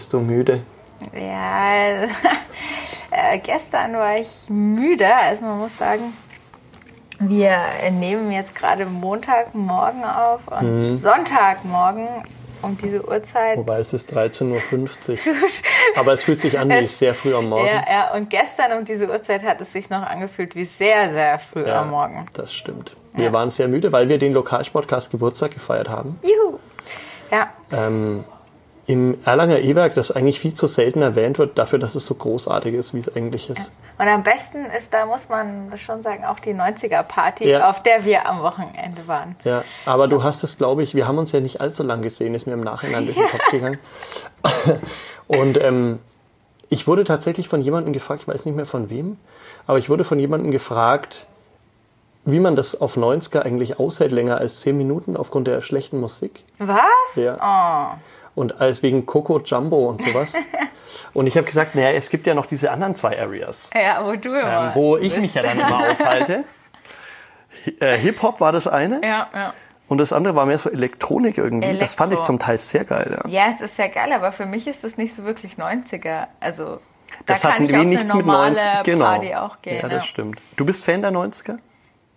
[0.00, 0.62] bist du müde?
[1.14, 2.04] Ja,
[3.10, 5.14] äh, gestern war ich müde.
[5.14, 6.14] Also man muss sagen,
[7.18, 7.58] wir
[7.90, 10.92] nehmen jetzt gerade Montagmorgen auf und Mhm.
[10.94, 12.08] Sonntagmorgen
[12.62, 13.58] um diese Uhrzeit.
[13.58, 15.18] Wobei es ist 13.50 Uhr.
[15.96, 17.66] Aber es fühlt sich an wie sehr früh am Morgen.
[17.66, 21.38] Ja, ja, und gestern um diese Uhrzeit hat es sich noch angefühlt wie sehr, sehr
[21.38, 22.24] früh Ja, am Morgen.
[22.32, 22.96] Das stimmt.
[23.12, 26.18] Wir waren sehr müde, weil wir den Lokalsportcast Geburtstag gefeiert haben.
[26.22, 26.58] Juhu!
[27.30, 28.24] Ja, Ähm,
[28.90, 32.74] Im Erlanger E-Werk, das eigentlich viel zu selten erwähnt wird, dafür, dass es so großartig
[32.74, 33.70] ist, wie es eigentlich ist.
[33.98, 37.70] und am besten ist, da muss man schon sagen, auch die 90er-Party, Ja.
[37.70, 39.36] auf der wir am Wochenende waren.
[39.44, 42.34] Ja, aber du hast es, glaube ich, wir haben uns ja nicht allzu lang gesehen,
[42.34, 43.78] ist mir im Nachhinein durch den Kopf gegangen.
[45.28, 46.00] Und ähm,
[46.68, 49.18] ich wurde tatsächlich von jemandem gefragt, ich weiß nicht mehr von wem,
[49.68, 51.26] aber ich wurde von jemandem gefragt,
[52.24, 56.42] wie man das auf 90er eigentlich aushält, länger als 10 Minuten aufgrund der schlechten Musik.
[56.58, 57.14] Was?
[57.16, 57.98] Ja.
[58.34, 60.34] Und als wegen Coco Jumbo und sowas.
[61.14, 63.70] und ich habe gesagt, naja, es gibt ja noch diese anderen zwei Areas.
[63.74, 64.66] Ja, wo du immer.
[64.68, 65.20] ähm, wo ich bist.
[65.22, 66.44] mich ja dann immer aufhalte.
[67.80, 69.00] Äh, Hip-Hop war das eine.
[69.04, 69.54] Ja, ja.
[69.88, 71.76] Und das andere war mehr so Elektronik irgendwie.
[71.76, 72.24] Das fand ich Elektro.
[72.26, 73.18] zum Teil sehr geil.
[73.24, 73.28] Ja.
[73.46, 76.28] Ja, es ist ja geil, aber für mich ist das nicht so wirklich 90er.
[76.38, 76.78] Also, da
[77.26, 79.04] Das kann hat ich auf nichts eine mit normale 90 genau.
[79.04, 79.80] Party auch gehen.
[79.82, 80.40] ja, das stimmt.
[80.56, 81.58] Du bist Fan der 90er?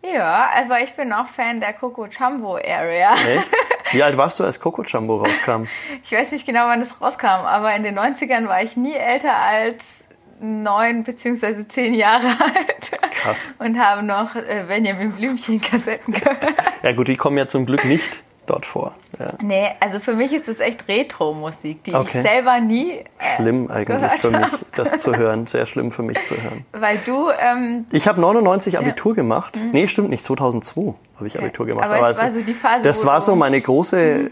[0.03, 3.13] Ja, aber ich bin auch Fan der Coco Jumbo Area.
[3.13, 3.47] Echt?
[3.93, 5.65] Wie alt warst du, als Coco Jumbo rauskam?
[6.03, 9.35] Ich weiß nicht genau, wann das rauskam, aber in den 90ern war ich nie älter
[9.35, 10.03] als
[10.39, 12.91] neun beziehungsweise zehn Jahre alt.
[13.11, 13.53] Krass.
[13.59, 16.55] Und habe noch äh, Benjamin Blümchen Kassetten gehört.
[16.81, 18.93] Ja gut, die kommen ja zum Glück nicht dort vor.
[19.19, 19.33] Ja.
[19.41, 22.17] Nee, also für mich ist das echt Retro-Musik, die Okay.
[22.19, 23.03] ich selber nie äh,
[23.35, 25.47] Schlimm eigentlich für mich, das zu hören.
[25.47, 26.65] Sehr schlimm für mich zu hören.
[26.71, 29.57] Weil du, ähm, Ich habe 99 Abitur gemacht.
[29.71, 30.23] Nee, stimmt nicht.
[30.25, 31.87] 2002 habe ich Abitur gemacht.
[31.87, 31.93] Mhm.
[31.93, 34.29] Aber es war so die Phase, Das war so meine große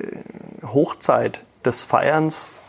[0.74, 2.62] Hochzeit des Feierns,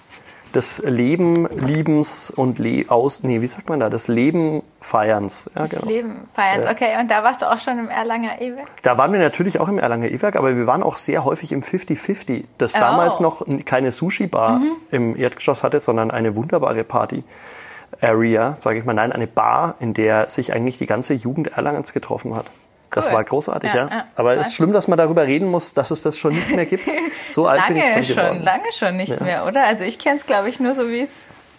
[0.52, 3.88] des Leben, Liebens und Le aus, nee, wie sagt man da?
[3.90, 5.50] Des Leben Feierns.
[5.54, 5.86] Ja, genau.
[5.86, 6.68] Leben feierst.
[6.70, 8.66] Okay, und da warst du auch schon im Erlanger E-Werk?
[8.82, 11.62] Da waren wir natürlich auch im Erlanger E-Werk, aber wir waren auch sehr häufig im
[11.62, 12.78] 50-50, das Oh.
[12.78, 12.80] Mhm.
[12.80, 14.60] damals noch keine Sushi-Bar
[14.90, 18.94] im Erdgeschoss hatte, sondern eine wunderbare Party-Area, sage ich mal.
[18.94, 22.46] Nein, eine Bar, in der sich eigentlich die ganze Jugend Erlangens getroffen hat.
[22.92, 23.14] Das Cool.
[23.14, 23.88] war großartig, ja.
[23.88, 24.04] Ja.
[24.16, 26.66] Aber es ist schlimm, dass man darüber reden muss, dass es das schon nicht mehr
[26.66, 26.84] gibt.
[27.28, 28.42] So alt bin ich Lange schon schon, geworden.
[28.44, 29.24] lange schon nicht Ja.
[29.24, 29.64] mehr, oder?
[29.64, 31.10] Also ich kenne es, glaube ich, nur so, wie es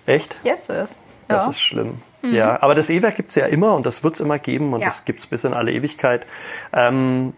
[0.05, 0.35] Echt?
[0.43, 0.95] jetzt ist.
[1.27, 1.99] Das ist schlimm.
[2.21, 4.81] Ja, aber das E-Werk gibt es ja immer und das wird es immer geben und
[4.81, 6.25] das gibt es bis in alle Ewigkeit.
[6.71, 7.33] Ähm,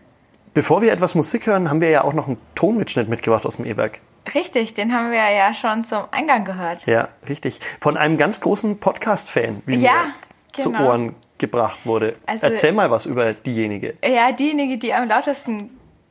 [0.54, 3.66] bevor wir etwas Musik hören, haben wir ja auch noch einen Tonmitschnitt mitgebracht aus dem
[3.66, 4.02] E-Werk.
[4.34, 6.86] Richtig, den haben wir ja schon zum Eingang gehört.
[6.86, 7.60] Ja, richtig.
[7.80, 10.88] Von einem ganz großen Podcast-Fan, wie Ja, mir zu genau.
[10.90, 12.16] Ohren gebracht wurde.
[12.26, 13.96] Also- Erzähl mal was über diejenige.
[14.06, 15.70] Ja, diejenige, die am lautesten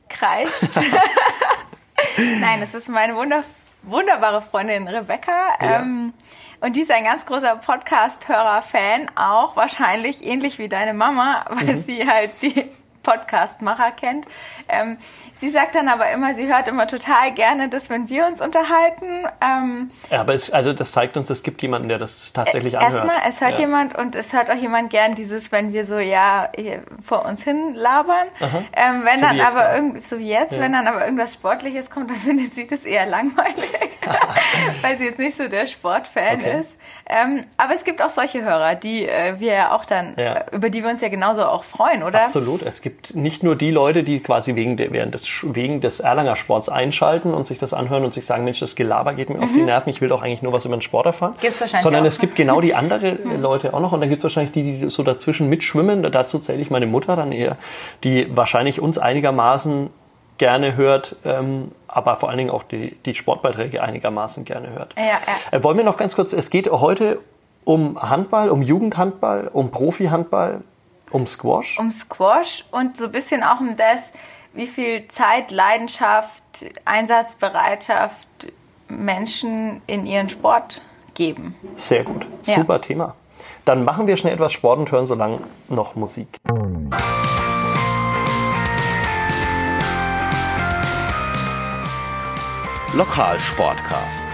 [0.09, 0.69] kreischt.
[2.17, 3.43] Nein, es ist meine wunder
[3.83, 5.31] wunderbare Freundin Rebecca.
[5.61, 5.79] Ja.
[5.81, 6.13] Ähm,
[6.61, 11.81] und die ist ein ganz großer Podcast-Hörer-Fan, auch wahrscheinlich ähnlich wie deine Mama, weil Mhm.
[11.83, 12.67] sie halt die
[13.05, 14.25] Podcast-Macher kennt.
[14.67, 14.97] Ähm,
[15.33, 19.25] sie sagt dann aber immer, sie hört immer total gerne das, wenn wir uns unterhalten.
[19.41, 22.93] Ähm, Ja, aber es, also das zeigt uns, es gibt jemanden, der das tatsächlich anhört.
[23.05, 23.59] Erstmal, es hört ja.
[23.59, 26.49] jemand und es hört auch jemand gern dieses, wenn wir so ja
[27.05, 28.27] vor uns hin labern.
[28.73, 32.09] Ähm, wenn So dann aber irgend, so wie jetzt, wenn dann aber irgendwas Sportliches kommt,
[32.09, 33.69] dann findet sie das eher langweilig,
[34.81, 36.59] weil sie jetzt nicht so der Sportfan Okay.
[36.59, 36.77] ist.
[37.07, 40.33] Ähm, aber es gibt auch solche Hörer, die äh, wir ja auch dann, Ja.
[40.33, 42.23] äh, über die wir uns ja genauso auch freuen, oder?
[42.23, 42.61] Absolut.
[42.63, 46.35] Es gibt nicht nur die Leute, die quasi wegen, der, während des, wegen des Erlanger
[46.35, 49.51] Sports einschalten und sich das anhören und sich sagen, Mensch, das Gelaber geht mir auf
[49.51, 51.33] die Nerven, ich will doch eigentlich nur was über den Sport erfahren.
[51.37, 51.41] Mhm.
[51.41, 52.21] Gibt's wahrscheinlich Sondern auch, es ne?
[52.21, 55.03] gibt genau die andere Leute auch noch und dann gibt es wahrscheinlich die, die so
[55.03, 56.03] dazwischen mitschwimmen.
[56.11, 57.57] Dazu zähle ich meine Mutter dann eher,
[58.03, 59.89] die wahrscheinlich uns einigermaßen
[60.37, 64.93] gerne hört, ähm, aber vor allen Dingen auch die, die Sportbeiträge einigermaßen gerne hört.
[64.97, 65.19] Ja, ja.
[65.51, 67.19] Äh, wollen wir noch ganz kurz, es geht heute
[67.63, 70.61] um Handball, um Jugendhandball, um Profihandball,
[71.11, 71.79] um Squash.
[71.79, 74.11] um Squash und so ein bisschen auch um das,
[74.53, 76.43] wie viel Zeit, Leidenschaft,
[76.85, 78.27] Einsatzbereitschaft
[78.87, 80.81] Menschen in ihren Sport
[81.13, 81.55] geben.
[81.75, 82.25] Sehr gut.
[82.43, 82.55] Ja.
[82.55, 83.15] Super Thema.
[83.65, 86.27] Dann machen wir schnell etwas Sport und hören so lange noch Musik.
[92.93, 94.27] Lokalsportcast.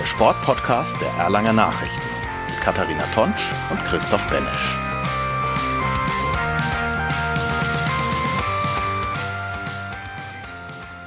[0.00, 2.02] Der Sportpodcast der Erlanger Nachrichten.
[2.48, 4.83] Mit Katharina Tonsch und Christoph Benesch.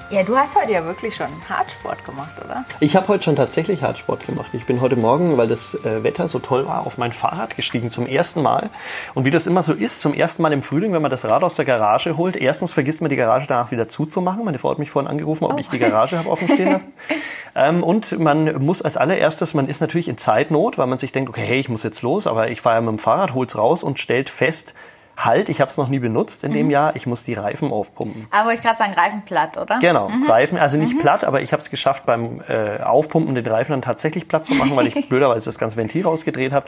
[0.10, 2.64] Ja, du hast heute ja wirklich schon Hartsport gemacht, oder?
[2.80, 4.48] Ich habe heute schon tatsächlich Hartsport gemacht.
[4.54, 7.92] Ich bin heute Morgen, weil das äh, Wetter so toll war, auf mein Fahrrad gestiegen
[7.92, 8.70] zum ersten Mal.
[9.16, 11.44] Und wie das immer so ist, zum ersten Mal im Frühling, wenn man das Rad
[11.44, 14.46] aus der Garage holt, erstens vergisst man die Garage danach wieder zuzumachen.
[14.46, 15.58] Meine Frau hat mich vorhin angerufen, ob Oh.
[15.58, 16.94] ich die Garage habe offen stehen lassen.
[17.56, 21.30] ähm, und man muss als allererstes, man ist natürlich in Zeitnot, weil man sich denkt,
[21.30, 23.84] okay, hey, ich muss jetzt los, aber ich fahre ja mit dem Fahrrad, hol's raus
[23.84, 24.74] und stellt fest,
[25.18, 26.56] halt, ich habe es noch nie benutzt in Mhm.
[26.56, 28.28] dem Jahr, ich muss die Reifen aufpumpen.
[28.30, 29.80] Aber wollte ich gerade sagen, Reifen platt, oder?
[29.80, 33.72] Genau, Reifen, also nicht platt, aber ich habe es geschafft, beim äh, Aufpumpen den Reifen
[33.72, 36.68] dann tatsächlich platt zu machen, weil ich blöderweise das ganze Ventil rausgedreht habe.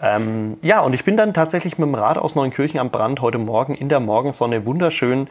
[0.00, 3.38] Ähm, ja, und ich bin dann tatsächlich mit dem Rad aus Neunkirchen am Brand heute
[3.38, 5.28] Morgen in der Morgensonne wunderschön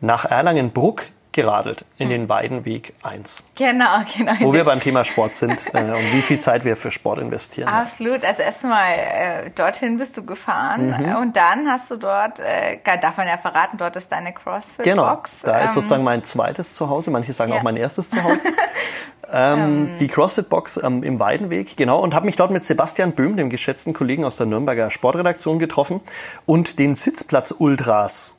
[0.00, 1.02] nach Erlangenbruck
[1.32, 4.32] geradelt, in den Weidenweg 1, Genau, genau.
[4.40, 7.68] wo wir beim Thema Sport sind äh, und wie viel Zeit wir für Sport investieren.
[7.68, 8.24] Absolut.
[8.24, 11.16] Also erstmal äh, dorthin bist du gefahren Mhm.
[11.16, 15.40] und dann hast du dort, äh, darf man ja verraten, dort ist deine Genau, CrossFit-Box.
[15.42, 17.58] da ist Ähm, sozusagen mein zweites Zuhause, manche sagen ja.
[17.58, 18.44] auch mein erstes Zuhause.
[19.32, 23.50] ähm, die CrossFit-Box ähm, im Weidenweg, genau, und habe mich dort mit Sebastian Böhm, dem
[23.50, 26.00] geschätzten Kollegen aus der Nürnberger Sportredaktion, getroffen
[26.46, 28.37] und den Sitzplatz-Ultras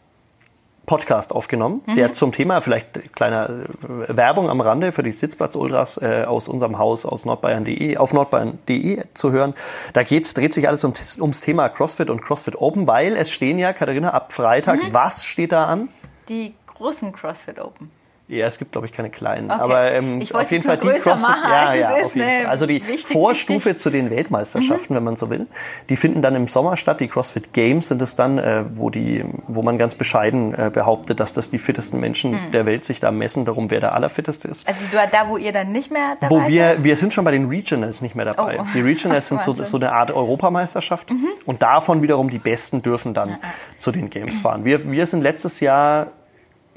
[0.89, 1.93] Podcast aufgenommen, Mhm.
[1.95, 6.79] der zum Thema, vielleicht kleiner äh, Werbung am Rande für die Sitzplatz-Ultras äh, aus unserem
[6.79, 9.53] Haus aus nordbayern.de, auf nordbayern.de zu hören.
[9.93, 13.59] Da geht's, dreht sich alles um, ums Thema CrossFit und CrossFit Open, weil es stehen
[13.59, 14.93] ja, Katharina, ab Freitag, Mhm.
[14.93, 15.89] was steht da an?
[16.27, 17.91] Die großen CrossFit Open.
[18.29, 19.49] Ja, es gibt, glaube ich, keine kleinen.
[19.49, 19.59] Okay.
[19.59, 22.27] Aber ähm, auf jeden Fall die CrossFit, machen, ja, ja, auf jeden?
[22.27, 22.45] Fall.
[22.45, 23.81] Also die Wichtig, Vorstufe wichtig.
[23.81, 25.47] zu den Weltmeisterschaften, wenn man so will.
[25.89, 26.99] Die finden dann im Sommer statt.
[26.99, 31.19] Die CrossFit Games sind es dann, äh, wo die, wo man ganz bescheiden äh, behauptet,
[31.19, 34.67] dass das die fittesten Menschen der Welt sich da messen, darum wer der allerfitteste ist.
[34.67, 36.83] Also du, da, wo ihr dann nicht mehr dabei Wo wir, seid?
[36.83, 38.59] wir sind schon bei den Regionals nicht mehr dabei.
[38.61, 38.65] Oh.
[38.75, 41.07] Die Regionals sind so, so eine Art Europameisterschaft
[41.45, 43.39] und davon wiederum die Besten dürfen dann
[43.79, 44.65] zu den Games fahren.
[44.65, 46.11] Wir, wir sind letztes Jahr,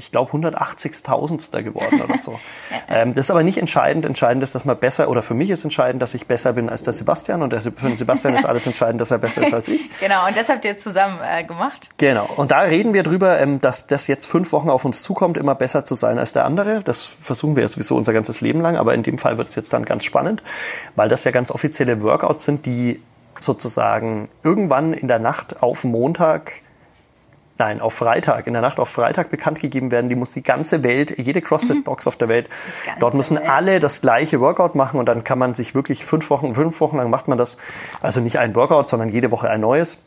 [0.02, 1.62] ich glaube, 180.000.
[1.62, 2.38] geworden oder so.
[2.88, 4.04] ähm, das ist aber nicht entscheidend.
[4.04, 6.82] Entscheidend ist, dass man besser, oder für mich ist entscheidend, dass ich besser bin als
[6.82, 9.68] der Sebastian und der, für den Sebastian ist alles entscheidend, dass er besser ist als
[9.68, 9.90] ich.
[10.00, 11.90] Genau, und das habt ihr zusammen äh, gemacht.
[11.98, 12.28] Genau.
[12.36, 15.54] Und da reden wir drüber, ähm, dass das jetzt fünf Wochen auf uns zukommt, immer
[15.54, 16.82] besser zu sein als der andere.
[16.82, 19.54] Das versuchen wir ja sowieso unser ganzes Leben lang, aber in dem Fall wird es
[19.54, 20.42] jetzt dann ganz spannend,
[20.96, 23.00] weil das ja ganz offizielle Workouts sind, die
[23.38, 26.61] sozusagen irgendwann in der Nacht auf Montag
[27.62, 30.08] Nein, auf Freitag, in der Nacht auf Freitag bekannt gegeben werden.
[30.08, 32.48] Die muss die ganze Welt, jede CrossFit-Box auf der Welt,
[32.98, 33.48] dort müssen Welt.
[33.48, 36.96] alle das gleiche Workout machen und dann kann man sich wirklich fünf Wochen, fünf Wochen
[36.96, 37.58] lang macht man das.
[38.00, 40.02] Also nicht ein Workout, sondern jede Woche ein neues.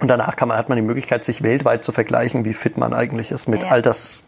[0.00, 2.94] Und danach kann man, hat man die Möglichkeit, sich weltweit zu vergleichen, wie fit man
[2.94, 3.68] eigentlich ist mit Ja.
[3.68, 4.27] Altersklassen,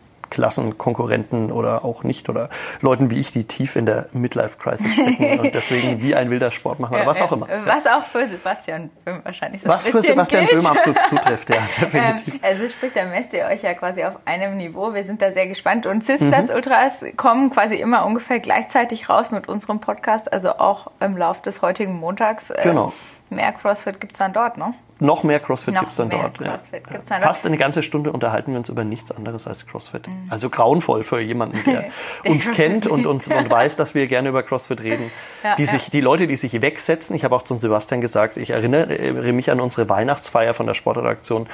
[0.78, 2.48] Konkurrenten oder auch nicht oder
[2.80, 6.80] Leuten wie ich, die tief in der Midlife-Crisis stecken und deswegen wie ein wilder Sport
[6.80, 7.48] machen oder was auch immer.
[7.64, 10.62] Was auch für Sebastian Böhm wahrscheinlich so Was für Sebastian gilt.
[10.62, 12.38] Böhm absolut zutrifft, ja, Ähm, definitiv.
[12.42, 14.94] also sprich, da messt ihr euch ja quasi auf einem Niveau.
[14.94, 15.86] Wir sind da sehr gespannt.
[15.86, 21.16] Und Sitzplatz Ultras kommen quasi immer ungefähr gleichzeitig raus mit unserem Podcast, also auch im
[21.16, 22.50] Lauf des heutigen Montags.
[22.50, 22.92] Äh, Genau.
[23.30, 24.74] Mehr CrossFit gibt's dann dort, ne?
[25.00, 26.38] Noch mehr CrossFit Noch gibt's dann dort.
[26.40, 26.52] Ja.
[26.52, 30.06] CrossFit gibt's dann Fast eine ganze Stunde unterhalten wir uns über nichts anderes als CrossFit.
[30.28, 31.84] Also grauenvoll für jemanden, der
[32.30, 35.10] uns kennt und uns und weiß, dass wir gerne über CrossFit reden.
[35.42, 35.68] Ja, die, ja.
[35.68, 39.50] sich, die Leute, die sich wegsetzen, ich habe auch zum Sebastian gesagt, ich erinnere mich
[39.50, 41.48] an unsere Weihnachtsfeier von der Sportredaktion,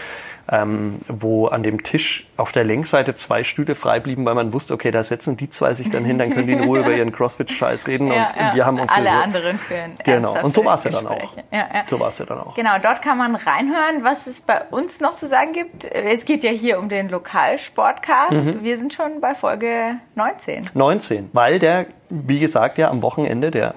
[0.51, 4.75] ähm, wo an dem Tisch auf der Längsseite zwei Stühle frei blieben, weil man wusste,
[4.75, 7.13] okay, da setzen die zwei sich dann hin, dann können die in Ruhe über ihren
[7.13, 8.55] CrossFit-Scheiß reden Ja, und ja.
[8.55, 9.23] wir haben uns Alle Ruhe.
[9.23, 9.99] anderen führen.
[10.05, 10.41] Genau.
[10.43, 11.37] Und so war es ja dann auch.
[11.53, 11.67] Ja.
[11.89, 12.55] So war es ja dann auch.
[12.55, 15.85] Genau, dort kann man reinhören, was es bei uns noch zu sagen gibt.
[15.85, 18.33] Es geht ja hier um den Lokalsportcast.
[18.33, 18.63] Mhm.
[18.63, 20.71] Wir sind schon bei Folge 19.
[20.75, 23.75] 19, weil der, wie gesagt, ja am Wochenende der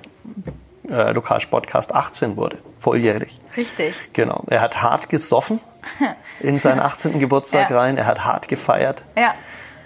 [0.90, 3.40] äh, Lokalsportcast 18 wurde, volljährig.
[3.60, 3.96] Richtig.
[4.14, 4.44] Genau.
[4.48, 5.60] Er hat hart gesoffen
[6.40, 7.20] in seinen 18.
[7.20, 7.80] Geburtstag Ja.
[7.80, 9.34] rein, er hat hart gefeiert Ja.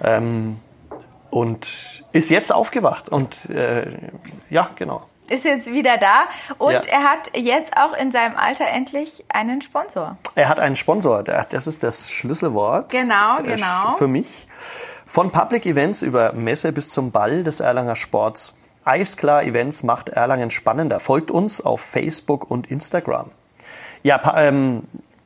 [0.02, 0.60] ähm,
[1.30, 3.10] und ist jetzt aufgewacht.
[3.10, 3.88] Und äh,
[4.50, 5.04] ja, genau.
[5.30, 6.26] Ist jetzt wieder da
[6.58, 6.82] und Ja.
[6.82, 10.18] er hat jetzt auch in seinem Alter endlich einen Sponsor.
[10.36, 12.90] Er hat einen Sponsor, das ist das Schlüsselwort.
[12.90, 13.94] Genau, äh, genau.
[13.98, 14.48] Für mich.
[15.08, 18.58] Von Public Events über Messe bis zum Ball des Erlanger Sports.
[18.86, 21.00] Eisklar Events macht Erlangen spannender.
[21.00, 23.32] Folgt uns auf Facebook und Instagram.
[24.04, 24.84] Ja, ähm,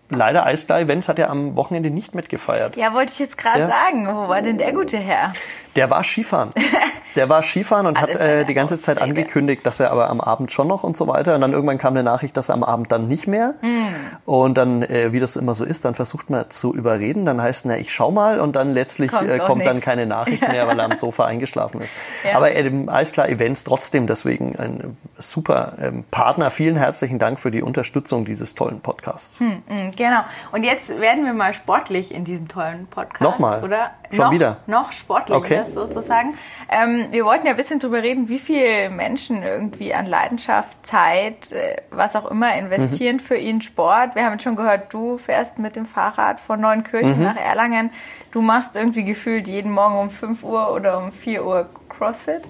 [0.09, 2.75] leider Eisklar Events hat er am Wochenende nicht mitgefeiert.
[2.77, 3.67] Ja, wollte ich jetzt gerade Ja.
[3.67, 4.07] sagen.
[4.07, 5.33] Wo war denn der gute Herr?
[5.75, 6.51] Der war Skifahren.
[7.17, 10.21] Der war Skifahren und Alles hat äh, die ganze Zeit angekündigt, dass er aber am
[10.21, 11.35] Abend schon noch und so weiter.
[11.35, 13.55] Und dann irgendwann kam eine Nachricht, dass er am Abend dann nicht mehr.
[13.61, 13.87] Hm.
[14.25, 17.25] Und dann, äh, wie das immer so ist, dann versucht man zu überreden.
[17.25, 18.39] Dann heißt, na, ich schau mal.
[18.39, 19.85] Und dann letztlich Kommt äh, kommt dann nix.
[19.85, 21.95] keine Nachricht mehr, weil er am Sofa eingeschlafen ist.
[22.23, 22.37] Ja.
[22.37, 26.51] Aber äh, alles klar, Events trotzdem deswegen ein super ähm, Partner.
[26.51, 29.39] Vielen herzlichen Dank für die Unterstützung dieses tollen Podcasts.
[29.39, 30.19] Mm, Genau.
[30.51, 33.21] Und jetzt werden wir mal sportlich in diesem tollen Podcast.
[33.21, 33.63] Nochmal?
[33.63, 33.91] Oder?
[34.11, 34.57] Schon noch, wieder?
[34.67, 35.63] Noch sportlicher Okay.
[35.65, 36.35] sozusagen.
[36.69, 41.51] Ähm, wir wollten ja ein bisschen drüber reden, wie viele Menschen irgendwie an Leidenschaft, Zeit,
[41.51, 43.19] äh, was auch immer investieren Mhm.
[43.21, 44.15] für ihren Sport.
[44.15, 47.23] Wir haben jetzt schon gehört, du fährst mit dem Fahrrad von Neunkirchen Mhm.
[47.23, 47.91] nach Erlangen.
[48.31, 52.41] Du machst irgendwie gefühlt jeden Morgen um 5 Uhr oder um 4 Uhr CrossFit.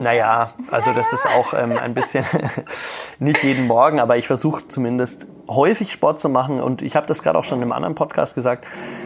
[0.00, 2.24] Naja, also das ist auch ähm, ein bisschen
[3.18, 7.22] nicht jeden Morgen, aber ich versuche zumindest häufig Sport zu machen und ich habe das
[7.22, 8.64] gerade auch schon in einem anderen Podcast gesagt.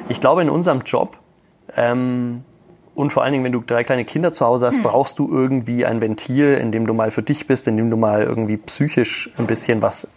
[0.08, 1.16] Ich glaube, in unserem Job
[1.76, 2.44] ähm,
[2.94, 5.86] und vor allen Dingen, wenn du drei kleine Kinder zu Hause hast, brauchst du irgendwie
[5.86, 9.30] ein Ventil, in dem du mal für dich bist, in dem du mal irgendwie psychisch
[9.38, 10.08] ein bisschen was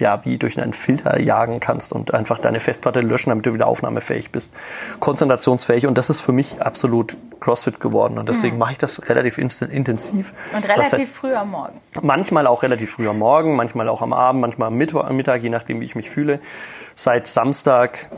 [0.00, 3.66] ja, wie durch einen Filter jagen kannst und einfach deine Festplatte löschen, damit du wieder
[3.66, 4.50] aufnahmefähig bist,
[4.98, 5.86] konzentrationsfähig.
[5.86, 8.18] Und das ist für mich absolut CrossFit geworden.
[8.18, 10.32] Und deswegen mache ich das relativ intensiv.
[10.54, 11.80] Und relativ heißt, früh am Morgen.
[12.00, 15.42] Manchmal auch relativ früh am Morgen, manchmal auch am Abend, manchmal am Mittwoch, am Mittag,
[15.42, 16.40] je nachdem, wie ich mich fühle.
[16.94, 18.08] Seit Samstag,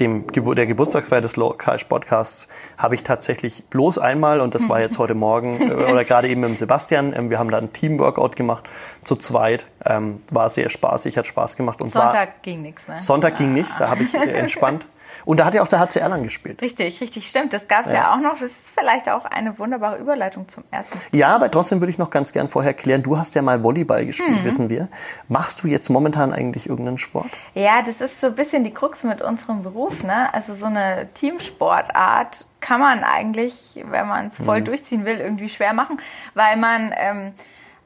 [0.00, 5.14] dem, der Geburtstagsfeier des Lokalsportcasts, habe ich tatsächlich bloß einmal, und das war jetzt heute
[5.14, 8.64] Morgen äh, oder gerade eben mit Sebastian, ähm, wir haben da ein Teamworkout gemacht,
[9.02, 9.66] zu zweit.
[9.84, 11.80] Ähm, war sehr spaßig, hat Spaß gemacht.
[11.80, 13.00] Und War, Sonntag ging nichts, ne?
[13.00, 14.86] Sonntag ging nichts, da habe ich äh, entspannt.
[15.24, 16.60] Und da hat ja auch der HC Erlangen gespielt.
[16.62, 17.52] Richtig, richtig, stimmt.
[17.52, 18.12] Das gab es ja.
[18.12, 18.32] auch noch.
[18.32, 20.98] Das ist vielleicht auch eine wunderbare Überleitung zum ersten.
[21.12, 24.06] Ja, aber trotzdem würde ich noch ganz gern vorher klären, du hast ja mal Volleyball
[24.06, 24.88] gespielt, wissen wir.
[25.28, 27.30] Machst du jetzt momentan eigentlich irgendeinen Sport?
[27.54, 30.02] Ja, das ist so ein bisschen die Krux mit unserem Beruf.
[30.02, 30.32] Ne?
[30.32, 35.72] Also so eine Teamsportart kann man eigentlich, wenn man es voll durchziehen will, irgendwie schwer
[35.72, 36.00] machen,
[36.34, 37.32] weil man ähm,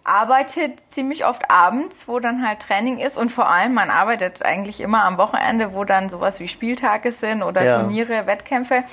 [0.05, 4.81] arbeitet ziemlich oft abends, wo dann halt Training ist und vor allem man arbeitet eigentlich
[4.81, 7.81] immer am Wochenende, wo dann sowas wie Spieltage sind oder Ja.
[7.81, 8.85] Turniere, Wettkämpfe.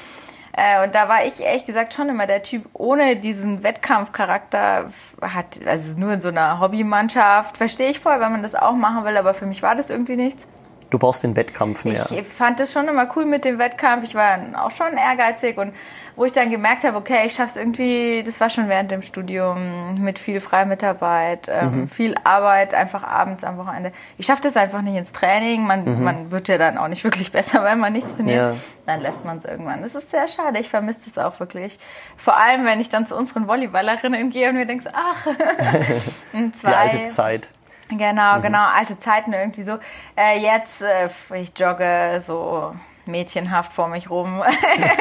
[0.54, 4.92] Äh, und da war ich ehrlich gesagt schon immer der Typ ohne diesen Wettkampfcharakter
[5.22, 9.06] hat, also nur in so einer Hobbymannschaft, verstehe ich voll, wenn man das auch machen
[9.06, 10.48] will, aber für mich war das irgendwie nichts.
[10.90, 12.06] Du brauchst den Wettkampf mehr.
[12.12, 14.04] Ich fand es schon immer cool mit dem Wettkampf.
[14.04, 15.74] Ich war auch schon ehrgeizig und
[16.16, 19.02] wo ich dann gemerkt habe, okay, ich schaffe es irgendwie, das war schon während dem
[19.02, 21.88] Studium mit viel Freimitarbeit, ähm, Mhm.
[21.88, 23.92] viel Arbeit, einfach abends am Wochenende.
[24.18, 25.66] Ich schaffe das einfach nicht ins Training.
[25.66, 28.54] Man, man wird ja dann auch nicht wirklich besser, wenn man nicht trainiert.
[28.54, 28.54] Mhm.
[28.54, 28.58] Ja.
[28.86, 29.82] Dann lässt man es irgendwann.
[29.84, 30.60] Das ist sehr schade.
[30.60, 31.80] Ich vermisse das auch wirklich.
[32.18, 35.26] Vor allem, wenn ich dann zu unseren Volleyballerinnen gehe und mir denke, ach,
[36.54, 37.50] zwei, Die alte Zeit.
[37.90, 38.42] Genau, Mhm.
[38.42, 39.78] genau, alte Zeiten irgendwie so.
[40.18, 42.74] Äh, jetzt, äh, ich jogge so
[43.12, 44.42] mädchenhaft vor mich rum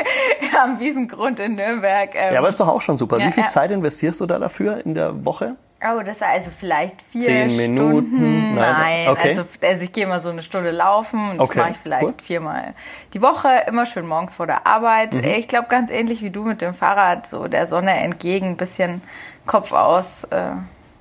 [0.62, 2.11] am Wiesengrund in Nürnberg.
[2.14, 3.19] Ähm, Ja, aber ist doch auch schon super.
[3.19, 3.49] Ja, Wie viel ja.
[3.49, 5.57] Zeit investierst du da dafür in der Woche?
[5.83, 8.09] oh, das war also vielleicht vier Zehn Minuten?
[8.09, 8.55] Stunden.
[8.55, 8.75] Nein.
[8.75, 9.29] Nein, Okay.
[9.31, 12.05] also, also ich gehe mal so eine Stunde laufen und das Okay, mache ich vielleicht
[12.05, 12.14] cool.
[12.23, 12.75] viermal
[13.14, 15.14] die Woche, immer schön morgens vor der Arbeit.
[15.14, 15.25] Mhm.
[15.25, 19.00] Ich glaube, ganz ähnlich wie du mit dem Fahrrad, so der Sonne entgegen, ein bisschen
[19.47, 20.50] Kopf aus äh,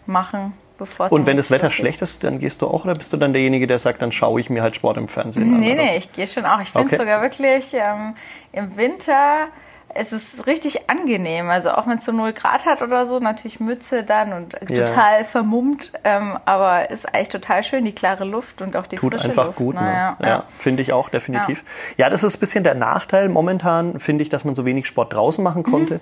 [0.05, 0.53] machen.
[0.79, 3.33] Bevor Und wenn das Wetter schlecht ist, dann gehst du auch oder bist du dann
[3.33, 5.59] derjenige, der sagt, dann schaue ich mir halt Sport im Fernsehen an?
[5.59, 6.59] Nee, nee, ich gehe schon auch.
[6.61, 7.01] Ich finde es Okay.
[7.03, 8.15] sogar wirklich ähm,
[8.53, 9.47] im Winter
[9.95, 11.49] es ist richtig angenehm.
[11.49, 14.85] Also auch wenn es so 0 Grad hat oder so, natürlich Mütze dann und Ja.
[14.85, 15.91] total vermummt.
[16.03, 19.47] Ähm, aber ist eigentlich total schön, die klare Luft und auch die Tut frische einfach
[19.47, 19.57] Luft.
[19.57, 19.73] gut.
[19.75, 19.81] Ne?
[19.81, 20.43] Naja, Ja, ja.
[20.59, 21.63] finde ich auch definitiv.
[21.97, 22.11] Ja.
[22.11, 25.43] das ist ein bisschen der Nachteil momentan, finde ich, dass man so wenig Sport draußen
[25.43, 25.99] machen Mhm.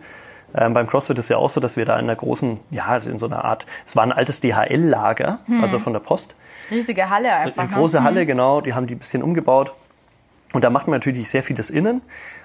[0.55, 3.19] Ähm, beim CrossFit ist ja auch so, dass wir da in einer großen, ja, in
[3.19, 5.61] so einer Art, es war ein altes DHL-Lager, Mhm.
[5.61, 6.35] also von der Post.
[6.71, 7.63] Riesige Halle einfach.
[7.63, 7.77] Eine ne?
[7.77, 9.73] große Halle, genau, die haben die ein bisschen umgebaut.
[10.53, 12.01] Und da macht man natürlich sehr vieles innen.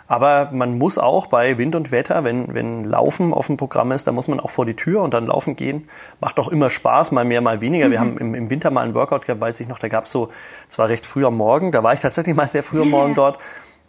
[0.09, 4.07] Aber man muss auch bei Wind und Wetter, wenn, wenn Laufen auf dem Programm ist,
[4.07, 5.89] da muss man auch vor die Tür und dann laufen gehen.
[6.21, 7.91] Macht auch immer Spaß, mal mehr, mal weniger.
[7.91, 10.31] Wir haben im, im Winter mal einen Workout gehabt, weiß ich noch, da gab's so,
[10.69, 13.15] es war recht früh am Morgen, da war ich tatsächlich mal sehr früh am Morgen
[13.15, 13.39] dort.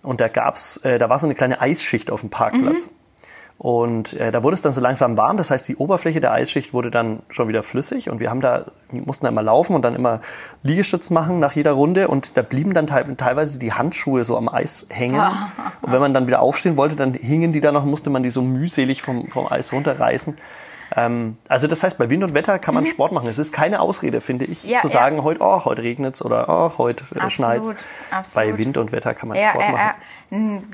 [0.03, 2.88] Und da gab's, äh, da war so eine kleine Eisschicht auf dem Parkplatz.
[3.57, 6.74] Und äh, da wurde es dann so langsam warm, das heißt, die Oberfläche der Eisschicht
[6.74, 9.95] wurde dann schon wieder flüssig und wir haben da, mussten da immer laufen und dann
[9.95, 10.22] immer
[10.63, 14.50] Liegestütz machen nach jeder Runde und da blieben dann teil, teilweise die Handschuhe so am
[14.50, 15.22] Eis hängen.
[15.81, 18.31] Und wenn man dann wieder aufstehen wollte, dann hingen die da noch, musste man die
[18.31, 20.36] so mühselig vom, vom Eis runterreißen.
[20.96, 23.28] Ähm, also das heißt, bei Wind und Wetter kann man Sport machen.
[23.28, 24.70] Es ist keine Ausrede, finde ich, Mhm.
[24.70, 24.94] Ja, zu ja.
[24.94, 27.62] sagen, heute, oh, heute regnet es oder oh, heute Absolut, schneit
[28.22, 28.34] es.
[28.34, 29.82] Bei Wind und Wetter kann man Ja, Sport ja, machen.
[29.86, 29.96] ja.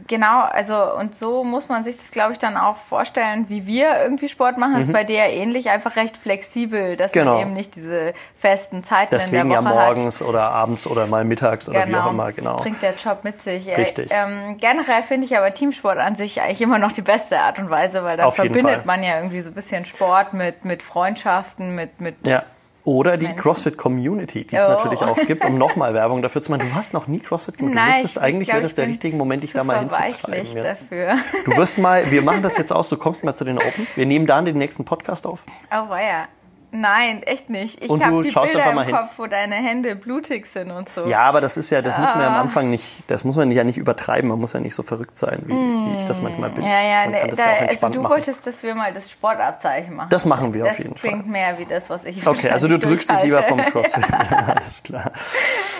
[0.07, 4.01] Genau, also und so muss man sich das, glaube ich, dann auch vorstellen, wie wir
[4.01, 4.75] irgendwie Sport machen.
[4.75, 7.19] Das ist bei dir ja ähnlich, einfach recht flexibel, dass Mhm.
[7.19, 7.31] Genau.
[7.33, 9.95] man eben nicht diese festen Zeiten Deswegen in ja der Woche hat.
[9.97, 12.31] morgens oder abends oder mal mittags oder wie auch immer.
[12.31, 12.53] Genau.
[12.53, 13.67] das bringt der Job mit sich.
[13.67, 14.11] Äh, Richtig.
[14.13, 17.69] Ähm, generell finde ich aber Teamsport an sich eigentlich immer noch die beste Art und
[17.69, 18.85] Weise, weil jeden verbindet Fall.
[18.85, 19.98] man ja irgendwie so ein bisschen Sport
[20.33, 22.43] mit, mit Freundschaften, mit, mit Ja.
[22.85, 23.41] Oder die Menschen.
[23.41, 24.69] CrossFit Community, die es Oh.
[24.69, 26.67] natürlich auch gibt, um nochmal Werbung dafür zu machen.
[26.69, 27.75] Du hast noch nie CrossFit gemacht.
[27.77, 30.55] Du müsstest ich eigentlich wäre das der richtige Moment, dich da mal hinzutreiben.
[30.55, 30.81] Jetzt.
[30.81, 31.15] dafür.
[31.45, 33.85] Du wirst mal, wir machen das jetzt aus, du kommst mal zu den Open.
[33.95, 35.43] Wir nehmen dann den nächsten Podcast auf.
[35.71, 36.27] Oh, weia.
[36.71, 37.83] Nein, echt nicht.
[37.83, 38.95] Ich habe die Bilder einfach im mal hin.
[38.95, 41.07] Kopf, wo deine Hände blutig sind und so.
[41.07, 42.41] Ja, aber das ist ja, das muss man ja am Ah.
[42.41, 44.29] Anfang nicht, das muss man ja nicht übertreiben.
[44.29, 46.63] Man muss ja nicht so verrückt sein, wie, wie ich das manchmal bin.
[46.63, 46.67] Mm.
[46.67, 48.11] Ja, ja, ne, das da, ja also du machen.
[48.13, 50.09] wolltest, dass wir mal das Sportabzeichen machen.
[50.11, 51.09] Das machen wir das auf jeden Fall.
[51.09, 53.59] klingt mehr wie das, was ich Okay, also du drückst dich lieber vom.
[53.65, 54.03] CrossFit.
[54.47, 55.11] Alles klar.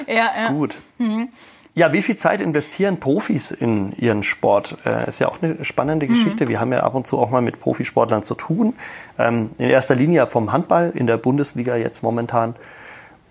[0.08, 0.50] Ja, ja.
[0.50, 0.76] Gut.
[0.98, 1.30] Mhm.
[1.76, 4.78] Ja, wie viel Zeit investieren Profis in ihren Sport?
[4.86, 6.10] Äh, ist ja auch eine spannende Mhm.
[6.10, 6.48] Geschichte.
[6.48, 8.74] Wir haben ja ab und zu auch mal mit Profisportlern zu tun.
[9.18, 12.56] Ähm, in erster Linie vom Handball in der Bundesliga jetzt momentan.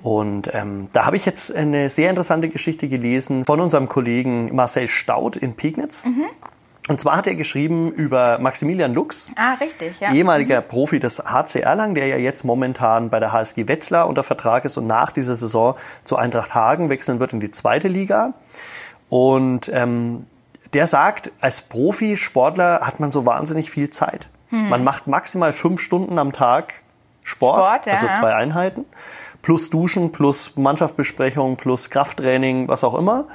[0.03, 4.87] Und ähm, da habe ich jetzt eine sehr interessante Geschichte gelesen von unserem Kollegen Marcel
[4.87, 6.07] Staud in Pegnitz.
[6.07, 6.27] Mhm.
[6.89, 10.13] Und zwar hat er geschrieben über Maximilian Lux, Ah, richtig, ja.
[10.13, 14.65] ehemaliger Profi des HC Erlangen, der ja jetzt momentan bei der HSG Wetzlar unter Vertrag
[14.65, 18.33] ist und nach dieser Saison zu Eintracht Hagen wechseln wird in die zweite Liga.
[19.11, 20.27] Und ähm,
[20.73, 24.29] der sagt, als Profisportler hat man so wahnsinnig viel Zeit.
[24.51, 26.73] Man macht maximal fünf Stunden am Tag
[27.23, 27.57] Sport.
[27.57, 28.87] Sport, ja, also zwei Einheiten,
[29.43, 33.27] plus Duschen, plus Mannschaftsbesprechung, plus Krafttraining, was auch immer.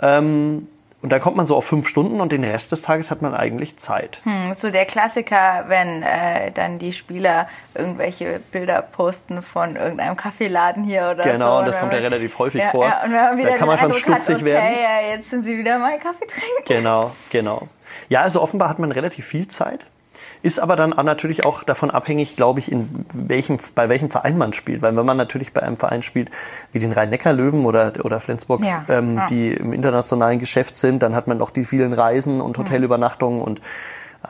[0.00, 0.68] Ähm,
[1.04, 3.34] und dann kommt man so auf fünf Stunden und den Rest des Tages hat man
[3.34, 4.22] eigentlich Zeit.
[4.22, 10.82] Hm, So der Klassiker, wenn äh, dann die Spieler irgendwelche Bilder posten von irgendeinem Kaffeeladen
[10.82, 11.28] hier oder so.
[11.28, 12.86] Genau, und das kommt ja relativ häufig ja, vor.
[12.86, 14.76] Ja, und wenn man wieder da kann man schon Eindruck stutzig hat, okay, werden.
[14.82, 16.64] Ja, jetzt sind sie wieder mal Kaffee trinken.
[16.64, 17.68] Genau, genau.
[18.08, 19.80] Ja, also offenbar hat man relativ viel Zeit.
[20.44, 24.52] Ist aber dann natürlich auch davon abhängig, glaube ich, in welchem, bei welchem Verein man
[24.52, 24.82] spielt.
[24.82, 26.30] Weil wenn man natürlich bei einem Verein spielt
[26.70, 29.26] wie den Rhein-Neckar-Löwen oder, oder Flensburg, Ja, ähm, ja.
[29.28, 33.62] die im internationalen Geschäft sind, dann hat man auch die vielen Reisen und Hotelübernachtungen und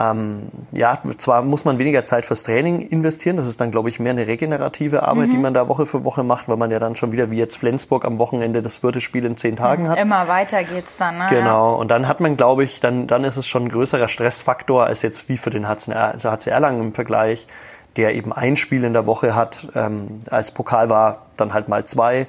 [0.00, 4.00] ähm, ja, zwar muss man weniger Zeit fürs Training investieren, das ist dann, glaube ich,
[4.00, 5.30] mehr eine regenerative Arbeit, Mhm.
[5.32, 7.56] die man da Woche für Woche macht, weil man ja dann schon wieder wie jetzt
[7.56, 9.98] Flensburg am Wochenende das vierte Spiel in zehn Tagen hat.
[9.98, 11.18] Immer weiter geht's dann.
[11.18, 11.26] Ne?
[11.30, 14.84] Genau, und dann hat man, glaube ich, dann, dann ist es schon ein größerer Stressfaktor
[14.86, 17.46] als jetzt wie für den HCR, also HCR Langen im Vergleich,
[17.96, 19.68] der eben ein Spiel in der Woche hat.
[19.76, 22.26] Ähm, als Pokal war dann halt mal zwei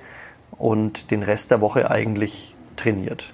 [0.58, 2.55] und den Rest der Woche eigentlich
[2.86, 3.32] trainiert.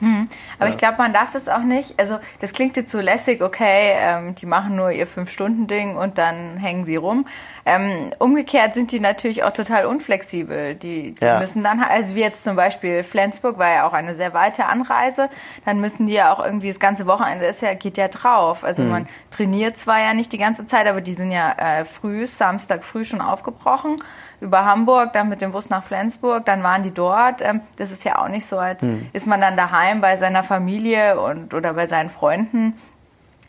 [0.60, 2.00] Aber ich glaube, man darf das auch nicht.
[2.00, 6.58] Also, das klingt jetzt so lässig, okay, ähm, die machen nur ihr Fünf-Stunden-Ding und dann
[6.58, 7.27] hängen sie rum.
[7.65, 10.75] Ähm, umgekehrt sind die natürlich auch total unflexibel.
[10.75, 11.39] Die, die Ja.
[11.39, 15.29] müssen dann, also wie jetzt zum Beispiel Flensburg war ja auch eine sehr weite Anreise,
[15.65, 18.63] dann müssen die ja auch irgendwie das ganze Wochenende ist ja, geht ja drauf.
[18.63, 22.26] Also man trainiert zwar ja nicht die ganze Zeit, aber die sind ja äh, früh,
[22.26, 23.97] Samstag früh schon aufgebrochen
[24.41, 27.41] über Hamburg, dann mit dem Bus nach Flensburg, dann waren die dort.
[27.41, 31.21] Ähm, das ist ja auch nicht so, als ist man dann daheim bei seiner Familie
[31.21, 32.73] und oder bei seinen Freunden,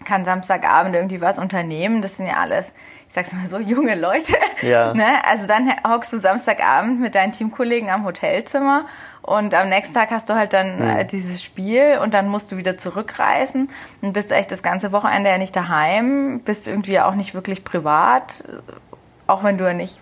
[0.05, 2.03] kann Samstagabend irgendwie was unternehmen.
[2.03, 2.73] Das sind ja alles,
[3.09, 4.35] ich sag's mal so, junge Leute.
[4.61, 4.93] Ja.
[5.03, 5.05] Ne?
[5.25, 8.87] Also dann hockst du Samstagabend mit deinen Teamkollegen am Hotelzimmer
[9.23, 12.57] und am nächsten Tag hast du halt dann äh, dieses Spiel und dann musst du
[12.57, 13.71] wieder zurückreisen
[14.03, 18.45] und bist echt das ganze Wochenende ja nicht daheim, bist irgendwie auch nicht wirklich privat,
[19.27, 20.01] auch wenn du ja nicht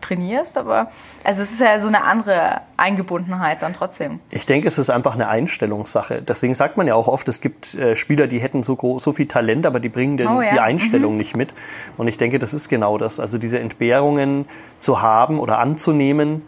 [0.00, 0.90] trainierst, aber
[1.24, 4.20] also es ist ja so eine andere Eingebundenheit dann trotzdem.
[4.30, 6.22] Ich denke, es ist einfach eine Einstellungssache.
[6.22, 9.12] Deswegen sagt man ja auch oft, es gibt äh, Spieler, die hätten so, groß, so
[9.12, 10.52] viel Talent, aber die bringen den, Oh ja.
[10.52, 11.52] die Einstellung nicht mit.
[11.96, 13.20] Und ich denke, das ist genau das.
[13.20, 14.46] Also diese Entbehrungen
[14.78, 16.42] zu haben oder anzunehmen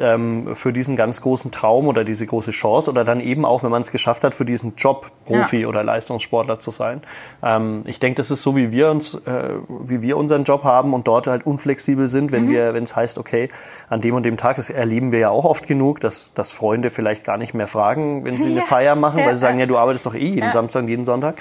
[0.00, 3.70] ähm, für diesen ganz großen Traum oder diese große Chance oder dann eben auch, wenn
[3.70, 5.68] man es geschafft hat, für diesen Job Profi Ja.
[5.68, 7.02] oder Leistungssportler zu sein.
[7.42, 10.94] Ähm, ich denke, das ist so, wie wir uns, äh, wie wir unseren Job haben
[10.94, 13.48] und dort halt unflexibel sind, wenn wir, wenn es heißt, okay,
[13.88, 16.90] an dem und dem Tag, das erleben wir ja auch oft genug, dass, dass Freunde
[16.90, 18.62] vielleicht gar nicht mehr fragen, wenn sie eine Ja.
[18.62, 20.52] Feier machen, weil sie sagen, ja, du arbeitest doch eh jeden.
[20.52, 21.36] Samstag, und jeden Sonntag.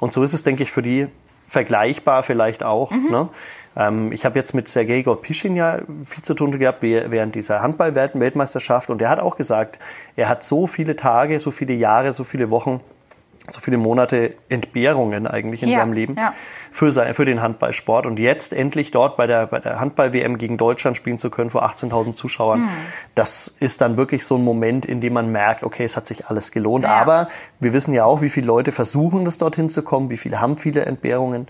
[0.00, 1.08] Und so ist es, denke ich, für die
[1.48, 2.90] vergleichbar vielleicht auch.
[2.90, 3.10] Mhm.
[3.10, 3.28] Ne?
[3.78, 8.90] Ähm, ich habe jetzt mit Sergei Gorpischin ja viel zu tun gehabt während dieser Handball-Weltmeisterschaft
[8.90, 9.78] und der hat auch gesagt,
[10.16, 12.80] er hat so viele Tage, so viele Jahre, so viele Wochen
[13.50, 16.34] so viele Monate Entbehrungen eigentlich in Ja, seinem Leben ja.
[16.70, 18.06] Für, sein, für den Handballsport.
[18.06, 21.64] Und jetzt endlich dort bei der, bei der Handball-WM gegen Deutschland spielen zu können vor
[21.64, 22.68] 18.000 Zuschauern, Hm.
[23.14, 26.28] das ist dann wirklich so ein Moment, in dem man merkt, okay, es hat sich
[26.28, 26.84] alles gelohnt.
[26.84, 26.90] Ja.
[26.96, 27.28] Aber
[27.60, 30.56] wir wissen ja auch, wie viele Leute versuchen, das dorthin zu kommen, wie viele haben
[30.56, 31.46] viele Entbehrungen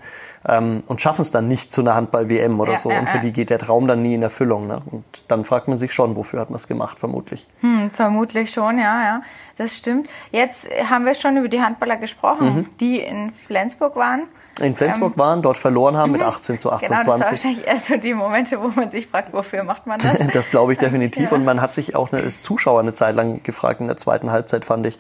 [0.46, 2.90] ähm, und schaffen es dann nicht zu einer Handball-WM oder Ja, so.
[2.90, 4.66] und für die geht der Traum dann nie in Erfüllung.
[4.66, 4.81] Ne?
[4.90, 7.46] Und dann fragt man sich schon, wofür hat man es gemacht, vermutlich.
[7.61, 9.22] Hm, vermutlich schon, ja, ja.
[9.57, 10.09] Das stimmt.
[10.31, 12.66] Jetzt haben wir schon über die Handballer gesprochen, Mhm.
[12.81, 14.22] die in Flensburg waren.
[14.61, 16.81] In Flensburg waren, dort verloren haben mit 18 zu Ähm, mhm.
[16.81, 17.31] Genau, das 28.
[17.44, 20.16] wahrscheinlich eher so die Momente, wo man sich fragt, wofür macht man das?
[20.33, 21.33] Das glaube ich definitiv.
[21.33, 24.31] Und man hat sich auch eine- als Zuschauer eine Zeit lang gefragt, in der zweiten
[24.31, 24.99] Halbzeit fand ich,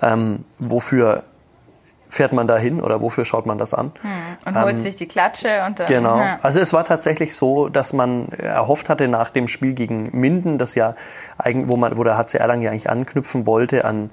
[0.00, 1.24] ähm, wofür
[2.08, 3.92] fährt man da hin oder wofür schaut man das an?
[4.44, 6.18] Und holt sich die Klatsche und dann, Genau.
[6.18, 6.40] Ja.
[6.42, 10.74] Also es war tatsächlich so, dass man erhofft hatte nach dem Spiel gegen Minden, das
[10.74, 10.94] ja
[11.38, 14.10] eigentlich, wo man, wo der HC Erlangen ja eigentlich anknüpfen wollte an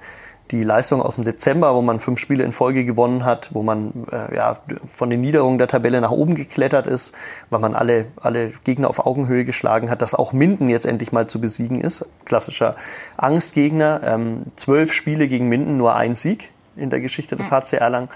[0.52, 4.08] die Leistung aus dem Dezember, wo man fünf Spiele in Folge gewonnen hat, wo man
[4.12, 7.16] äh, ja, von den Niederungen der Tabelle nach oben geklettert ist,
[7.50, 11.28] weil man alle, alle Gegner auf Augenhöhe geschlagen hat, dass auch Minden jetzt endlich mal
[11.28, 12.06] zu besiegen ist.
[12.26, 12.76] Klassischer
[13.18, 14.02] Angstgegner.
[14.04, 18.10] Ähm, zwölf Spiele gegen Minden, nur ein Sieg in der Geschichte des HC Erlangen.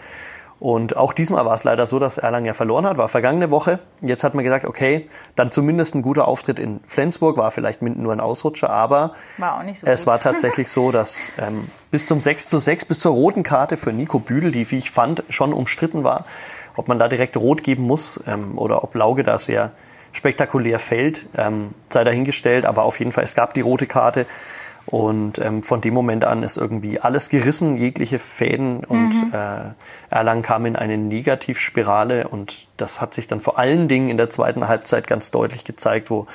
[0.61, 3.79] Und auch diesmal war es leider so, dass Erlangen ja verloren hat, war vergangene Woche.
[4.01, 8.13] Jetzt hat man gesagt, okay, dann zumindest ein guter Auftritt in Flensburg, war vielleicht nur
[8.13, 10.07] ein Ausrutscher, aber War so es gut.
[10.07, 13.91] war tatsächlich so, dass ähm, bis zum 6 zu 6, bis zur roten Karte für
[13.91, 16.25] Nico Büdel, die, wie ich fand, schon umstritten war,
[16.75, 19.71] ob man da direkt rot geben muss ähm, oder ob Lauge da sehr
[20.11, 22.67] spektakulär fällt, ähm, sei dahingestellt.
[22.67, 24.27] Aber auf jeden Fall, es gab die rote Karte.
[24.91, 29.71] Und ähm, von dem Moment an ist irgendwie alles gerissen, jegliche Fäden und äh,
[30.09, 34.29] Erlangen kam in eine Negativspirale und das hat sich dann vor allen Dingen in der
[34.29, 36.27] zweiten Halbzeit ganz deutlich gezeigt, wo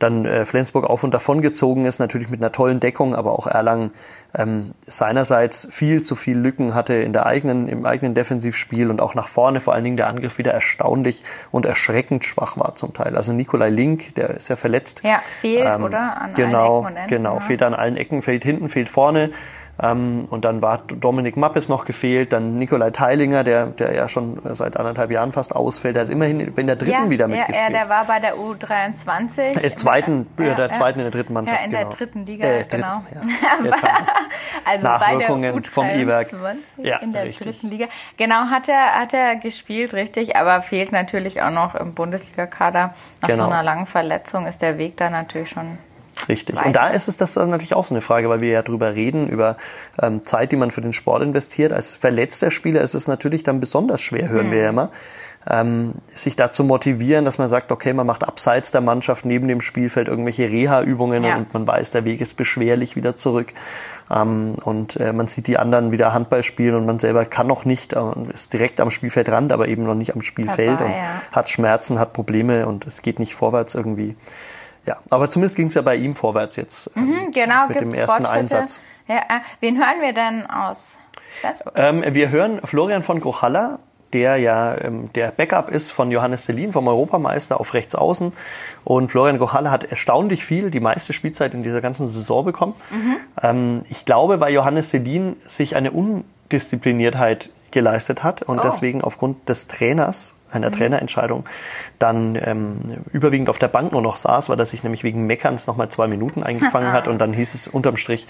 [0.00, 3.46] dann äh, Flensburg auf und davon gezogen ist, natürlich mit einer tollen Deckung, aber auch
[3.46, 3.92] Erlangen
[4.36, 9.14] ähm, seinerseits viel zu viel Lücken hatte in der eigenen, im eigenen Defensivspiel und auch
[9.14, 13.16] nach vorne vor allen Dingen der Angriff wieder erstaunlich und erschreckend schwach war zum Teil.
[13.16, 15.02] Also Nikolai Link, der ist ja verletzt.
[15.04, 16.20] Ja, fehlt, Ähm, oder?
[16.20, 17.40] An genau, allen Ecken und Enden, genau, ja.
[17.40, 19.30] fehlt an allen Ecken, fehlt hinten, fehlt vorne.
[19.82, 24.38] Ähm, und dann war Dominik Mappes noch gefehlt, dann Nikolai Teilinger, der, der ja schon
[24.54, 27.70] seit anderthalb Jahren fast ausfällt, der hat immerhin in der dritten ja, wieder ja, mitgespielt.
[27.70, 29.62] ja, der war bei der U23.
[29.62, 31.60] Äh, zweiten, Ja, äh, der zweiten in der dritten Mannschaft.
[31.60, 31.96] Ja, in der genau.
[31.96, 33.02] dritten Liga, Äh, dritten, genau.
[33.14, 33.20] ja.
[34.64, 36.28] Also Nachwirkungen bei der U23 vom E-Werk.
[36.76, 37.46] Ja, in der richtig.
[37.46, 37.86] dritten Liga.
[38.16, 42.94] Genau, hat er, hat er gespielt, richtig, aber fehlt natürlich auch noch im Bundesliga-Kader.
[43.22, 43.44] Nach Genau.
[43.44, 45.78] so einer langen Verletzung ist der Weg da natürlich schon.
[46.30, 46.56] Richtig.
[46.56, 46.66] Weiter.
[46.66, 48.94] Und da ist es das dann natürlich auch so eine Frage, weil wir ja drüber
[48.94, 49.56] reden, über
[50.00, 51.72] ähm, Zeit, die man für den Sport investiert.
[51.72, 54.90] Als verletzter Spieler ist es natürlich dann besonders schwer, hören wir ja immer,
[55.48, 59.48] ähm, sich da zu motivieren, dass man sagt, okay, man macht abseits der Mannschaft neben
[59.48, 61.36] dem Spielfeld irgendwelche Reha-Übungen Ja.
[61.36, 63.52] und man weiß, der Weg ist beschwerlich wieder zurück.
[64.10, 67.64] Ähm, und äh, man sieht die anderen wieder Handball spielen und man selber kann noch
[67.64, 68.00] nicht, äh,
[68.32, 71.22] ist direkt am Spielfeldrand, aber eben noch nicht am Spielfeld Dabei, und ja.
[71.32, 74.16] hat Schmerzen, hat Probleme und es geht nicht vorwärts irgendwie.
[74.86, 76.90] Ja, aber zumindest ging es ja bei ihm vorwärts jetzt.
[76.96, 78.30] ähm, Hm, Genau, mit dem ersten Fortschritte.
[78.30, 78.80] Einsatz.
[79.06, 80.98] Ja, äh, wen hören wir denn aus?
[81.74, 83.78] Ähm, wir hören Florian von Grochalla,
[84.12, 88.32] der ja ähm, der Backup ist von Johannes Selin, vom Europameister auf rechts außen.
[88.84, 92.74] Und Florian Grochalla hat erstaunlich viel, die meiste Spielzeit in dieser ganzen Saison bekommen.
[93.42, 98.62] Ähm, ich glaube, weil Johannes Selin sich eine Undiszipliniertheit geleistet hat und Oh.
[98.64, 101.44] deswegen aufgrund des Trainers, einer Trainerentscheidung,
[101.98, 105.66] dann ähm, überwiegend auf der Bank nur noch saß, weil er sich nämlich wegen Meckerns
[105.66, 108.26] nochmal zwei Minuten eingefangen hat und dann hieß es unterm Strich,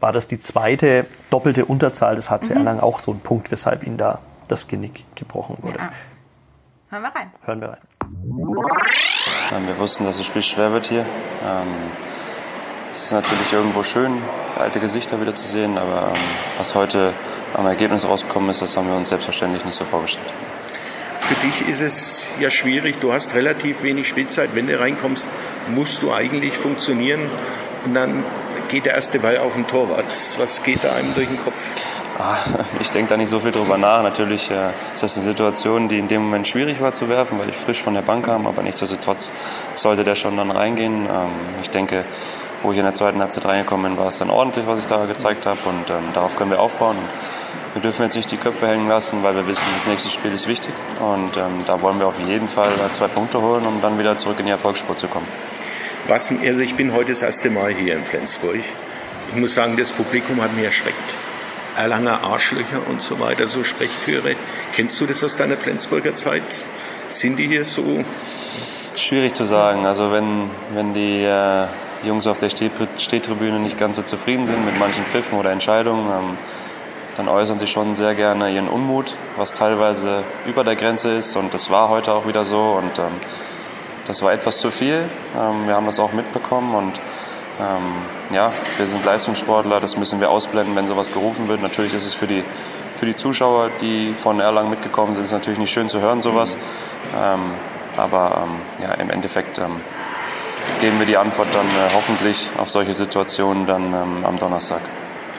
[0.00, 3.96] war das die zweite doppelte Unterzahl des HC Erlangen auch so ein Punkt, weshalb ihm
[3.96, 5.78] da das Genick gebrochen wurde.
[5.78, 5.90] Ja.
[6.90, 7.30] Hören wir rein.
[7.44, 7.78] Hören wir rein.
[9.56, 11.00] Ähm, Wir wussten, dass das Spiel schwer wird hier.
[11.44, 11.66] Ähm,
[12.92, 14.22] Es ist natürlich irgendwo schön,
[14.58, 16.20] alte Gesichter wieder zu sehen, aber ähm,
[16.56, 17.12] was heute
[17.54, 20.32] am Ergebnis rausgekommen ist, das haben wir uns selbstverständlich nicht so vorgestellt.
[21.28, 23.00] Für dich ist es ja schwierig.
[23.00, 24.50] Du hast relativ wenig Spielzeit.
[24.54, 25.30] Wenn du reinkommst,
[25.68, 27.28] musst du eigentlich funktionieren.
[27.84, 28.24] Und dann
[28.68, 30.06] geht der erste Ball auf den Torwart.
[30.38, 31.74] Was geht da einem durch den Kopf?
[32.18, 32.36] Ah,
[32.80, 34.02] Ich denke da nicht so viel drüber nach.
[34.02, 37.50] Natürlich äh, ist das eine Situation, die in dem Moment schwierig war zu werfen, weil
[37.50, 39.30] ich frisch von der Bank kam, aber nichtsdestotrotz
[39.76, 41.06] sollte der schon dann reingehen.
[41.06, 41.28] Ähm,
[41.60, 42.04] Ich denke,
[42.62, 45.04] wo ich in der zweiten Halbzeit reingekommen bin, war es dann ordentlich, was ich da
[45.04, 46.96] gezeigt habe und ähm, darauf können wir aufbauen.
[47.78, 50.48] Wir dürfen jetzt nicht die Köpfe hängen lassen, weil wir wissen, das nächste Spiel ist
[50.48, 54.00] wichtig und ähm, da wollen wir auf jeden Fall äh, zwei Punkte holen, um dann
[54.00, 55.28] wieder zurück in die Erfolgsspur zu kommen.
[56.08, 58.56] Was, also ich bin heute das erste Mal hier in Flensburg.
[59.28, 61.14] Ich muss sagen, das Publikum hat mich erschreckt.
[61.76, 64.34] Erlanger Arschlöcher und so weiter, so Sprechchöre.
[64.72, 66.42] Kennst du das aus deiner Flensburger Zeit?
[67.10, 68.04] Sind die hier so?
[68.96, 69.86] Schwierig zu sagen.
[69.86, 71.66] Also wenn, wenn die äh,
[72.02, 76.10] Jungs auf der Steh- Stehtribüne nicht ganz so zufrieden sind mit manchen Pfiffen oder Entscheidungen,
[76.10, 76.38] ähm,
[77.18, 81.34] dann äußern sie schon sehr gerne ihren Unmut, was teilweise über der Grenze ist.
[81.36, 82.78] Und das war heute auch wieder so.
[82.78, 83.10] Und ähm,
[84.06, 85.02] das war etwas zu viel.
[85.36, 86.76] Ähm, wir haben das auch mitbekommen.
[86.76, 86.92] Und
[87.60, 91.60] ähm, ja, wir sind Leistungssportler, das müssen wir ausblenden, wenn sowas gerufen wird.
[91.60, 92.44] Natürlich ist es für die,
[92.94, 96.56] für die Zuschauer, die von Erlangen mitgekommen sind, ist natürlich nicht schön zu hören, sowas.
[97.20, 97.50] Ähm,
[97.96, 99.80] aber ähm, ja, im Endeffekt ähm,
[100.80, 104.82] geben wir die Antwort dann äh, hoffentlich auf solche Situationen dann ähm, am Donnerstag.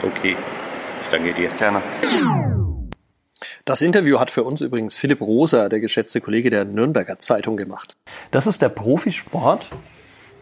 [0.04, 0.36] Okay,
[1.10, 1.50] danke dir.
[1.58, 1.82] Gerne.
[3.66, 7.96] Das Interview hat für uns übrigens Philipp Rosa, der geschätzte Kollege der Nürnberger Zeitung, gemacht.
[8.32, 9.68] Das ist der Profisport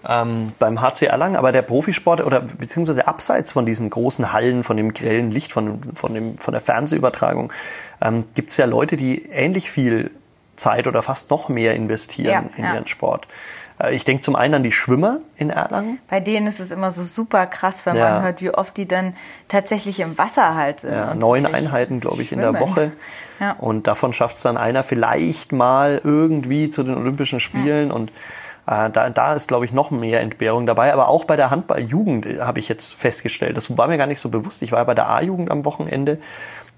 [0.08, 4.78] ähm, beim HC Erlangen, aber der Profisport oder beziehungsweise abseits von diesen großen Hallen, von
[4.78, 7.52] dem grellen Licht, von, von, dem, von der Fernsehübertragung,
[8.02, 10.12] ähm, gibt es ja Leute, die ähnlich viel
[10.56, 12.74] Zeit oder fast noch mehr investieren Ja, in ja.
[12.76, 13.28] ihren Sport.
[13.80, 16.00] Äh, Ich denke zum einen an die Schwimmer in Erlangen.
[16.10, 18.10] Bei denen ist es immer so super krass, wenn Ja.
[18.16, 19.14] man hört, wie oft die dann
[19.48, 20.94] tatsächlich im Wasser halt sind.
[20.94, 22.62] Ja, neun Einheiten, glaube ich, in der schwimmen.
[22.62, 22.92] Woche.
[23.40, 23.52] Ja.
[23.60, 27.92] Und davon schafft es dann einer vielleicht mal irgendwie zu den Olympischen Spielen.
[27.92, 28.10] Und
[28.66, 30.92] äh, da, da ist, glaube ich, noch mehr Entbehrung dabei.
[30.92, 33.56] Aber auch bei der Handballjugend äh, habe ich jetzt festgestellt.
[33.56, 34.64] Das war mir gar nicht so bewusst.
[34.64, 36.18] Ich war bei der A-Jugend am Wochenende.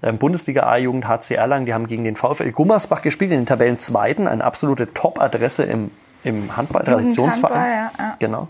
[0.02, 4.28] Ähm, Bundesliga A-Jugend HC Erlangen, die haben gegen den VfL Gummersbach gespielt, in den Tabellenzweiten,
[4.28, 5.90] eine absolute Top-Adresse im,
[6.24, 7.52] im Handball-Traditionsverein.
[7.52, 8.16] Jugendhandball, ja, ja.
[8.18, 8.48] Genau.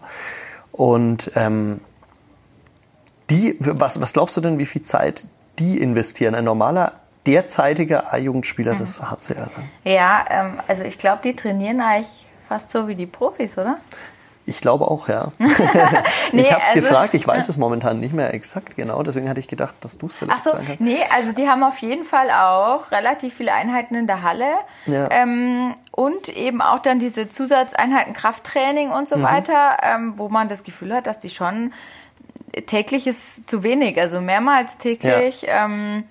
[0.72, 1.80] Und ähm,
[3.28, 5.26] die, was, was glaubst du denn, wie viel Zeit
[5.58, 6.34] die investieren?
[6.34, 6.92] Ein normaler,
[7.26, 9.70] derzeitiger A-Jugendspieler des HC Erlangen.
[9.84, 13.78] Ja, ähm, also ich glaube, die trainieren eigentlich fast so wie die Profis, oder?
[14.46, 15.28] Ich glaube auch, ja.
[16.32, 19.28] Nee, ich habe es also- gefragt, ich weiß es momentan nicht mehr exakt genau, deswegen
[19.28, 20.80] hatte ich gedacht, dass du es vielleicht Ach so, sagen kannst.
[20.80, 24.50] nee, also die haben auf jeden Fall auch relativ viele Einheiten in der Halle
[24.86, 25.08] Ja.
[25.10, 29.22] ähm, und eben auch dann diese Zusatzeinheiten Krafttraining und so Mhm.
[29.22, 31.72] weiter, ähm, wo man das Gefühl hat, dass die schon
[32.66, 36.04] täglich ist zu wenig, also mehrmals täglich ähm,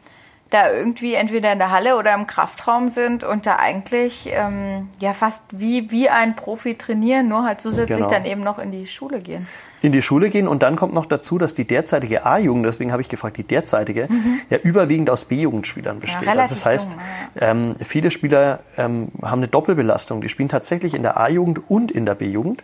[0.49, 5.13] da irgendwie entweder in der Halle oder im Kraftraum sind und da eigentlich ähm, ja
[5.13, 8.09] fast wie, wie ein Profi trainieren, nur halt zusätzlich Genau.
[8.09, 9.47] dann eben noch in die Schule gehen.
[9.81, 13.01] in die Schule gehen und dann kommt noch dazu, dass die derzeitige A-Jugend, deswegen habe
[13.01, 14.09] ich gefragt, die derzeitige,
[14.49, 16.17] ja überwiegend aus B-Jugendspielern besteht.
[16.21, 17.01] also relativ das heißt, jung,
[17.39, 20.19] ähm, viele Spieler ähm, haben eine Doppelbelastung.
[20.21, 22.63] Die spielen tatsächlich in der A-Jugend und in der B-Jugend.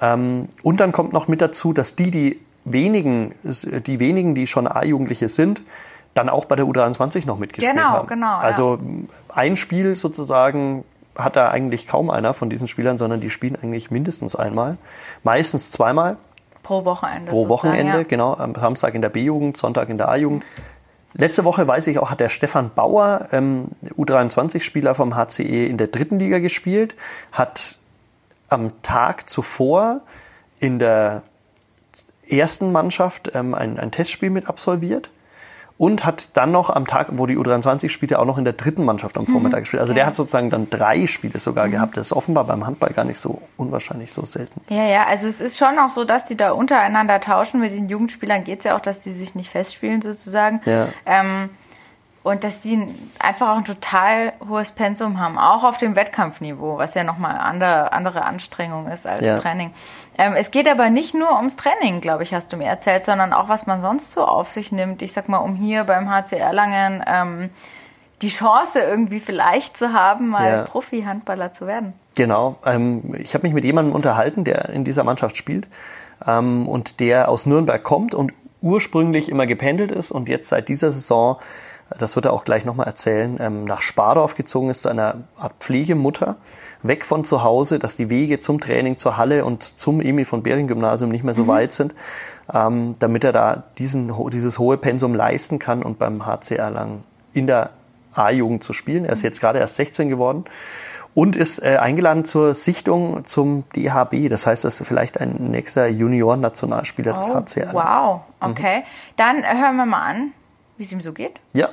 [0.00, 4.66] Ähm, und dann kommt noch mit dazu, dass die, die wenigen, die wenigen, die schon
[4.66, 5.60] A-Jugendliche sind,
[6.14, 8.08] dann auch bei der U23 noch mitgespielt Genau, haben.
[8.08, 8.38] genau, ja.
[8.40, 8.78] Also
[9.28, 10.84] ein Spiel sozusagen
[11.16, 14.76] hat da eigentlich kaum einer von diesen Spielern, sondern die spielen eigentlich mindestens einmal,
[15.22, 16.16] meistens zweimal
[16.62, 17.30] Pro Wochenende.
[17.30, 18.02] pro Wochenende, Ja.
[18.04, 20.44] genau, am Samstag in der B-Jugend, Sonntag in der A-Jugend.
[21.14, 23.66] Letzte Woche, weiß ich auch, hat der Stefan Bauer, ähm,
[23.98, 26.94] U23-Spieler vom HCE, in der dritten Liga gespielt,
[27.32, 27.76] hat
[28.48, 30.00] am Tag zuvor
[30.60, 31.22] in der
[32.28, 35.10] ersten Mannschaft ähm, ein, ein Testspiel mit absolviert
[35.82, 38.84] und hat dann noch am Tag, wo die U23 spielte, auch noch in der dritten
[38.84, 39.80] Mannschaft am Vormittag gespielt.
[39.80, 41.96] Also der hat sozusagen dann drei Spiele sogar gehabt.
[41.96, 44.60] Das ist offenbar beim Handball gar nicht so unwahrscheinlich so selten.
[44.68, 47.58] Ja, ja, also es ist schon auch so, dass die da untereinander tauschen.
[47.58, 50.60] Mit den Jugendspielern geht es ja auch, dass die sich nicht festspielen sozusagen.
[50.66, 50.86] Ja.
[51.04, 51.50] Ähm,
[52.22, 56.94] und dass die einfach auch ein total hohes Pensum haben, auch auf dem Wettkampfniveau, was
[56.94, 59.38] ja nochmal andere, andere Anstrengung ist als Ja.
[59.38, 59.72] Training.
[60.18, 63.32] Ähm, es geht aber nicht nur ums Training, glaube ich, hast du mir erzählt, sondern
[63.32, 65.02] auch, was man sonst so auf sich nimmt.
[65.02, 67.50] Ich sag mal, um hier beim HC Erlangen ähm,
[68.20, 70.62] die Chance irgendwie vielleicht zu haben, mal Ja.
[70.62, 71.94] Profi-Handballer zu werden.
[72.14, 72.56] Genau.
[72.64, 75.66] Ähm, ich habe mich mit jemandem unterhalten, der in dieser Mannschaft spielt
[76.26, 80.92] ähm, und der aus Nürnberg kommt und ursprünglich immer gependelt ist und jetzt seit dieser
[80.92, 81.38] Saison,
[81.98, 85.52] das wird er auch gleich nochmal erzählen, ähm, nach Spardorf gezogen ist zu einer Art
[85.60, 86.36] Pflegemutter,
[86.82, 90.42] weg von zu Hause, dass die Wege zum Training, zur Halle und zum Emil von
[90.42, 91.94] Bering Gymnasium nicht mehr so weit sind,
[92.52, 97.46] ähm, damit er da diesen, dieses hohe Pensum leisten kann und beim HC Erlangen in
[97.46, 97.70] der
[98.14, 99.04] A-Jugend zu spielen.
[99.04, 100.44] Er ist jetzt gerade erst 16 geworden
[101.14, 104.28] und ist äh, eingeladen zur Sichtung zum DHB.
[104.28, 107.74] Das heißt, das ist vielleicht ein nächster Junior-Nationalspieler des HC Erlangen.
[107.74, 108.84] Wow, okay.
[109.16, 110.32] Dann äh, hören wir mal an,
[110.76, 111.40] wie es ihm so geht.
[111.52, 111.68] Ja.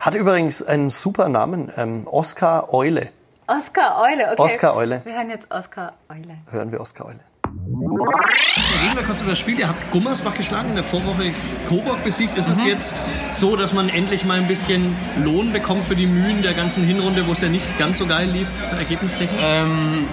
[0.00, 3.10] Hat übrigens einen super Namen, ähm, Oskar Eule.
[3.46, 4.40] Oskar Eule, okay.
[4.42, 5.02] Oskar Eule.
[5.04, 6.38] Wir hören jetzt Oskar Eule.
[6.50, 7.20] Hören wir Oskar Eule.
[7.44, 9.58] Reden wir kurz über das Spiel.
[9.58, 11.32] Ihr habt Gummersbach geschlagen, in der Vorwoche
[11.68, 12.38] Coburg besiegt.
[12.38, 12.94] Ist es jetzt
[13.34, 17.26] so, dass man endlich mal ein bisschen Lohn bekommt für die Mühen der ganzen Hinrunde,
[17.26, 19.42] wo es ja nicht ganz so geil lief, ergebnistechnisch?
[19.44, 20.08] Ähm,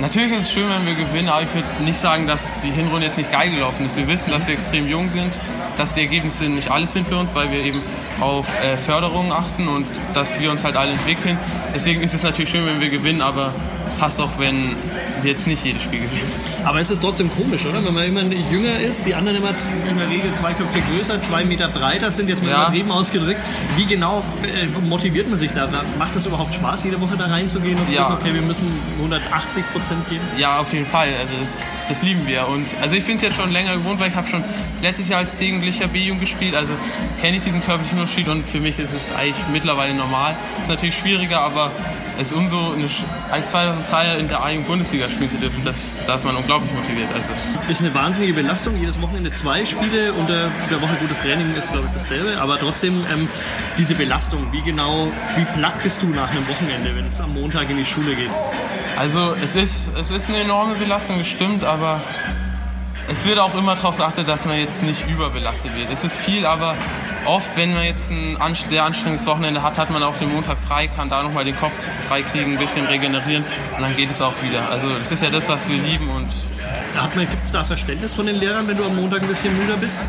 [0.00, 3.08] natürlich ist es schön, wenn wir gewinnen, aber ich würde nicht sagen, dass die Hinrunde
[3.08, 3.98] jetzt nicht geil gelaufen ist.
[3.98, 5.38] Wir wissen, dass wir extrem jung sind,
[5.80, 7.82] dass die Ergebnisse nicht alles sind für uns, weil wir eben
[8.20, 11.38] auf äh, Förderung achten und dass wir uns halt alle entwickeln.
[11.74, 13.54] Deswegen ist es natürlich schön, wenn wir gewinnen, aber
[14.00, 14.74] passt auch, wenn
[15.20, 16.32] wir jetzt nicht jedes Spiel gewinnen.
[16.64, 17.84] Aber es ist trotzdem komisch, oder?
[17.84, 19.50] Wenn man immer jünger ist, die anderen immer
[19.88, 22.62] in der Regel zwei Köpfe größer, zwei Meter breiter sind, jetzt mal ja.
[22.62, 23.40] übertrieben ausgedrückt.
[23.76, 25.68] Wie genau äh, motiviert man sich da?
[25.98, 28.02] Macht es überhaupt Spaß, jede Woche da reinzugehen und zu ja.
[28.02, 30.24] wissen, okay, wir müssen 180 Prozent geben?
[30.38, 31.08] Ja, auf jeden Fall.
[31.20, 32.48] Also das, das lieben wir.
[32.48, 34.42] Und also ich bin es jetzt schon länger gewohnt, weil ich habe schon
[34.80, 36.72] letztes Jahr als Jugendlicher B-Jung gespielt, also
[37.20, 40.36] kenne ich diesen körperlichen Unterschied und für mich ist es eigentlich mittlerweile normal.
[40.60, 41.70] Ist natürlich schwieriger, aber
[42.18, 42.88] es ist umso eine,
[43.30, 46.72] als 2020 Teil in der eigenen Bundesliga spielen zu dürfen, das, da ist man unglaublich
[46.72, 47.08] motiviert.
[47.14, 47.32] Also.
[47.68, 51.72] Ist eine wahnsinnige Belastung, jedes Wochenende zwei Spiele und äh, der Woche gutes Training ist,
[51.72, 53.28] glaube ich, dasselbe, aber trotzdem ähm,
[53.78, 57.68] diese Belastung, wie genau, wie platt bist du nach einem Wochenende, wenn es am Montag
[57.70, 58.30] in die Schule geht?
[58.96, 62.02] Also es ist, es ist eine enorme Belastung, das stimmt, aber
[63.10, 65.90] es wird auch immer darauf geachtet, dass man jetzt nicht überbelastet wird.
[65.90, 66.76] Es ist viel, aber
[67.24, 70.86] oft, wenn man jetzt ein sehr anstrengendes Wochenende hat, hat man auch den Montag frei,
[70.86, 71.76] kann da nochmal den Kopf
[72.08, 73.44] frei kriegen, ein bisschen regenerieren
[73.76, 74.70] und dann geht es auch wieder.
[74.70, 76.28] Also das ist ja das, was wir lieben und
[77.14, 80.00] Gibt es da Verständnis von den Lehrern, wenn du am Montag ein bisschen müder bist?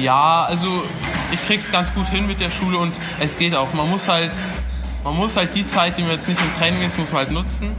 [0.00, 0.84] ja, also
[1.32, 3.72] ich krieg's ganz gut hin mit der Schule und es geht auch.
[3.72, 4.30] Man muss halt,
[5.04, 7.30] man muss halt die Zeit, die man jetzt nicht im Training ist, muss man halt
[7.30, 7.74] nutzen.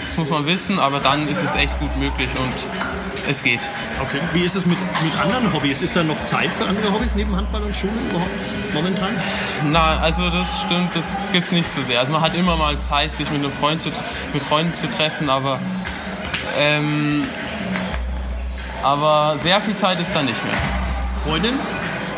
[0.00, 3.60] Das muss man wissen, aber dann ist es echt gut möglich und es geht.
[4.00, 4.20] Okay.
[4.32, 5.82] Wie ist es mit, mit anderen Hobbys?
[5.82, 8.30] Ist da noch Zeit für andere Hobbys neben Handball und Schule überhaupt
[8.74, 9.10] momentan?
[9.70, 12.00] Na, also das stimmt, das gibt's nicht so sehr.
[12.00, 13.90] Also man hat immer mal Zeit, sich mit einem Freund zu,
[14.32, 15.60] mit Freunden zu treffen, aber
[16.56, 17.22] ähm,
[18.82, 20.54] aber sehr viel Zeit ist da nicht mehr.
[21.24, 21.54] Freundin?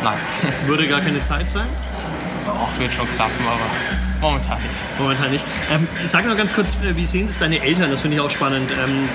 [0.03, 0.17] Nein,
[0.67, 1.67] Würde gar keine Zeit sein?
[2.47, 3.65] auch wird schon klappen, aber
[4.21, 4.99] momentan nicht.
[4.99, 5.45] Momentan nicht.
[5.71, 7.91] Ähm, sag noch ganz kurz, äh, wie sehen es deine Eltern?
[7.91, 8.71] Das finde ich auch spannend.
[8.71, 9.09] Ähm,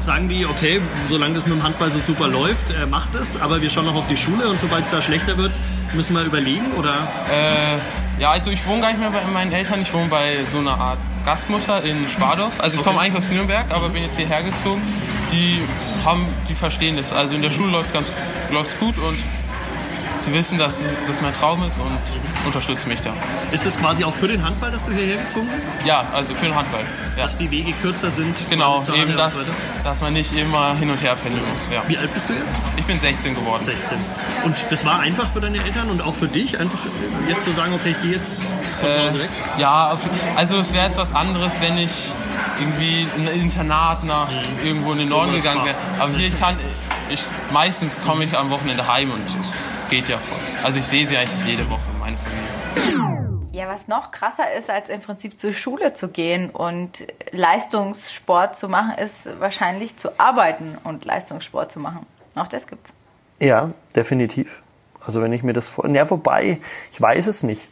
[0.00, 3.62] sagen die, okay, solange das mit dem Handball so super läuft, äh, macht es, aber
[3.62, 5.52] wir schauen noch auf die Schule und sobald es da schlechter wird,
[5.94, 6.72] müssen wir überlegen?
[6.72, 9.82] Oder Äh, ja, also ich wohne gar nicht mehr bei meinen Eltern.
[9.82, 12.60] Ich wohne bei so einer Art Gastmutter in Spardorf.
[12.60, 14.82] Also ich komme eigentlich aus Nürnberg, aber bin jetzt hierher gezogen.
[15.32, 15.60] Die
[16.04, 17.12] haben, die verstehen das.
[17.12, 18.12] Also in der Schule läuft es ganz
[18.52, 19.16] läuft's gut und
[20.20, 21.86] sie wissen, dass das mein Traum ist und
[22.46, 23.12] unterstützen mich da.
[23.52, 25.70] ist es quasi auch für den Handball, dass du hierher gezogen bist?
[25.84, 26.84] Ja, also für den Handball.
[27.16, 27.24] Ja.
[27.24, 28.36] Dass die Wege kürzer sind?
[28.50, 29.38] Genau, eben das,
[29.82, 31.70] dass man nicht immer hin und her pendeln muss.
[31.70, 31.82] Ja.
[31.86, 32.56] Wie alt bist du jetzt?
[32.76, 33.64] Ich bin 16 geworden.
[33.64, 33.98] 16.
[34.44, 36.80] Und das war einfach für deine Eltern und auch für dich, einfach
[37.28, 38.44] jetzt zu sagen, okay, ich gehe jetzt
[38.80, 39.30] von zu Hause weg?
[39.56, 39.96] Äh, ja,
[40.36, 42.12] also es wäre jetzt was anderes, wenn ich
[42.60, 44.28] irgendwie ein Internat nach
[44.62, 45.76] irgendwo in den Norden gegangen wäre.
[45.98, 46.56] Aber hier, ich kann,
[47.08, 49.24] ich, meistens komme ich am Wochenende heim und
[49.88, 50.38] geht ja voll.
[50.62, 53.50] Also ich sehe sie eigentlich jede Woche, meine Familie.
[53.52, 58.68] Ja, was noch krasser ist, als im Prinzip zur Schule zu gehen und Leistungssport zu
[58.68, 62.04] machen, ist wahrscheinlich zu arbeiten und Leistungssport zu machen.
[62.34, 62.92] Auch das gibt's.
[63.38, 64.62] Ja, definitiv.
[65.06, 65.88] Also wenn ich mir das vor...
[65.88, 66.58] Ja, wobei,
[66.90, 67.68] ich weiß es nicht.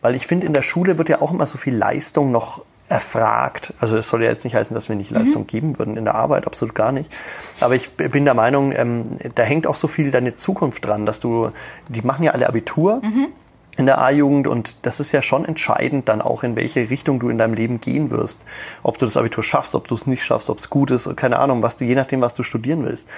[0.00, 3.72] Weil ich finde, in der Schule wird ja auch immer so viel Leistung noch erfragt.
[3.80, 6.14] Also es soll ja jetzt nicht heißen, dass wir nicht Leistung geben würden in der
[6.14, 7.10] Arbeit, absolut gar nicht.
[7.60, 11.18] Aber ich bin der Meinung, ähm, da hängt auch so viel deine Zukunft dran, dass
[11.20, 11.50] du,
[11.88, 13.00] die machen ja alle Abitur
[13.76, 17.28] in der A-Jugend und das ist ja schon entscheidend dann auch, in welche Richtung du
[17.28, 18.44] in deinem Leben gehen wirst.
[18.82, 21.38] Ob du das Abitur schaffst, ob du es nicht schaffst, ob es gut ist, keine
[21.38, 23.08] Ahnung, was du, je nachdem, was du studieren willst.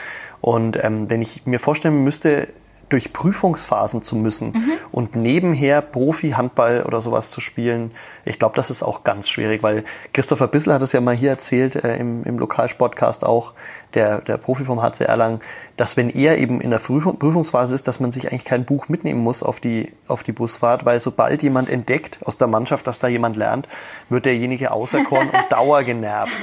[0.41, 2.49] Und ähm, wenn ich mir vorstellen müsste,
[2.89, 7.91] durch Prüfungsphasen zu müssen und nebenher Profi-Handball oder sowas zu spielen,
[8.25, 11.31] ich glaube, das ist auch ganz schwierig, weil Christopher Bissel hat es ja mal hier
[11.31, 13.53] erzählt, äh, im, im Lokalsportcast auch,
[13.95, 15.41] der, der Profi vom HC Erlangen,
[15.77, 18.89] dass wenn er eben in der Prüfung, Prüfungsphase ist, dass man sich eigentlich kein Buch
[18.89, 22.99] mitnehmen muss auf die, auf die Busfahrt, weil sobald jemand entdeckt aus der Mannschaft, dass
[22.99, 23.67] da jemand lernt,
[24.11, 26.37] wird derjenige auserkoren und dauergenervt.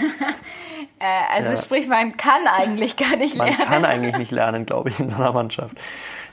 [1.00, 3.66] Äh, also sprich, man kann eigentlich gar nicht Man lernen.
[3.66, 5.76] kann eigentlich nicht lernen, glaube ich, in so einer Mannschaft.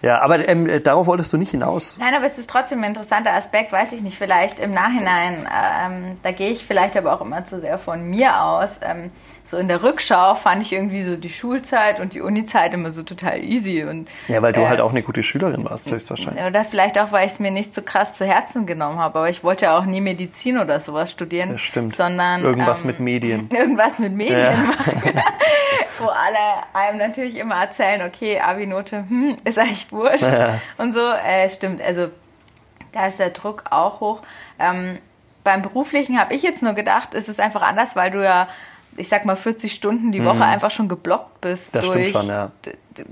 [0.02, 1.98] Ja, aber ähm, äh, darauf wolltest du nicht hinaus.
[1.98, 6.16] Nein, aber es ist trotzdem ein interessanter Aspekt, weiß ich nicht, vielleicht im Nachhinein, ähm,
[6.22, 8.80] da gehe ich vielleicht aber auch immer zu sehr von mir aus.
[8.82, 9.10] Ähm,
[9.50, 13.02] so in der Rückschau fand ich irgendwie so die Schulzeit und die Unizeit immer so
[13.02, 13.82] total easy.
[13.82, 16.44] Und, Ja, weil du äh, halt auch eine gute Schülerin warst, höchstwahrscheinlich.
[16.44, 19.18] Oder vielleicht auch, weil ich es mir nicht so krass zu Herzen genommen habe.
[19.18, 21.50] Aber ich wollte ja auch nie Medizin oder sowas studieren.
[21.50, 21.96] Das stimmt.
[21.96, 23.48] Sondern Irgendwas ähm, mit Medien.
[23.52, 24.52] Irgendwas mit Medien Ja.
[24.52, 25.20] machen.
[25.98, 26.38] Wo alle
[26.72, 30.22] einem natürlich immer erzählen, okay, Abi-Note, hm, ist eigentlich wurscht.
[30.22, 30.60] Ja.
[30.78, 31.82] Und so, äh, stimmt.
[31.82, 32.06] Also
[32.92, 34.22] da ist der Druck auch hoch.
[34.60, 34.98] Ähm,
[35.42, 38.46] beim Beruflichen habe ich jetzt nur gedacht, es ist einfach anders, weil du ja,
[39.00, 41.78] ich sag mal, 40 Stunden die Woche einfach schon geblockt bist Mhm.
[41.78, 42.50] Das stimmt durch, schon, ja.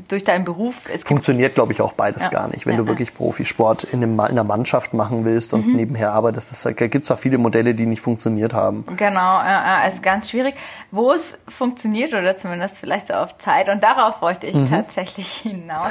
[0.09, 0.88] durch deinen Beruf.
[0.92, 2.29] Es Funktioniert, glaube ich, auch beides Ja.
[2.31, 2.66] gar nicht.
[2.66, 5.59] Wenn Ja, du wirklich Profisport in, einem, in einer Mannschaft machen willst Mhm.
[5.59, 8.85] und nebenher arbeitest, da gibt es auch viele Modelle, die nicht funktioniert haben.
[8.96, 10.55] Genau, äh, ist ganz schwierig.
[10.90, 14.68] Wo es funktioniert oder zumindest vielleicht so auf Zeit und darauf wollte ich Mhm.
[14.70, 15.90] tatsächlich hinaus.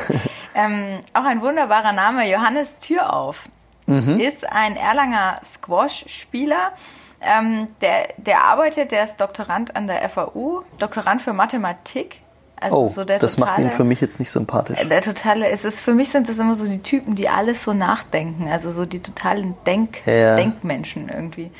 [0.53, 3.49] ähm, auch ein wunderbarer Name, Johannes Türauf,
[3.87, 4.19] Mhm.
[4.19, 6.71] ist ein Erlanger Squash-Spieler.
[7.21, 12.21] Ähm, der, der arbeitet, der ist Doktorand an der FAU, Doktorand für Mathematik.
[12.59, 14.79] Also oh, so der das totale, macht ihn für mich jetzt nicht sympathisch.
[14.87, 17.73] Der totale, es ist für mich sind das immer so die Typen, die alles so
[17.73, 20.35] nachdenken, also so die totalen Denk, ja.
[20.35, 21.51] Denkmenschen irgendwie.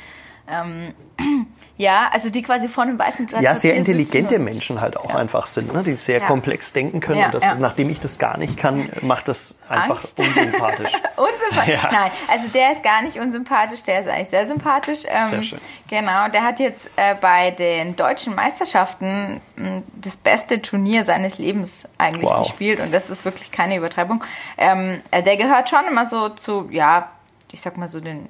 [0.50, 0.94] Ähm,
[1.76, 5.16] ja, also die quasi vor einem weißen Blatt Ja, sehr intelligente Menschen halt auch ja.
[5.16, 5.82] einfach sind, ne?
[5.82, 6.26] die sehr ja.
[6.26, 7.24] komplex denken können.
[7.24, 10.18] und das, nachdem ich das gar nicht kann, macht das einfach Angst.
[10.18, 10.92] unsympathisch.
[11.16, 11.82] unsympathisch?
[11.92, 15.00] Nein, also der ist gar nicht unsympathisch, der ist eigentlich sehr sympathisch.
[15.06, 15.58] Ähm, sehr schön.
[15.88, 21.38] Genau, der hat jetzt äh, bei den deutschen Meisterschaften mh, hm, das beste Turnier seines
[21.38, 22.46] Lebens eigentlich wow.
[22.46, 24.24] gespielt und das ist wirklich keine Übertreibung.
[24.56, 27.10] Ähm, äh, der gehört schon immer so zu, ja,
[27.52, 28.28] ich sag mal so den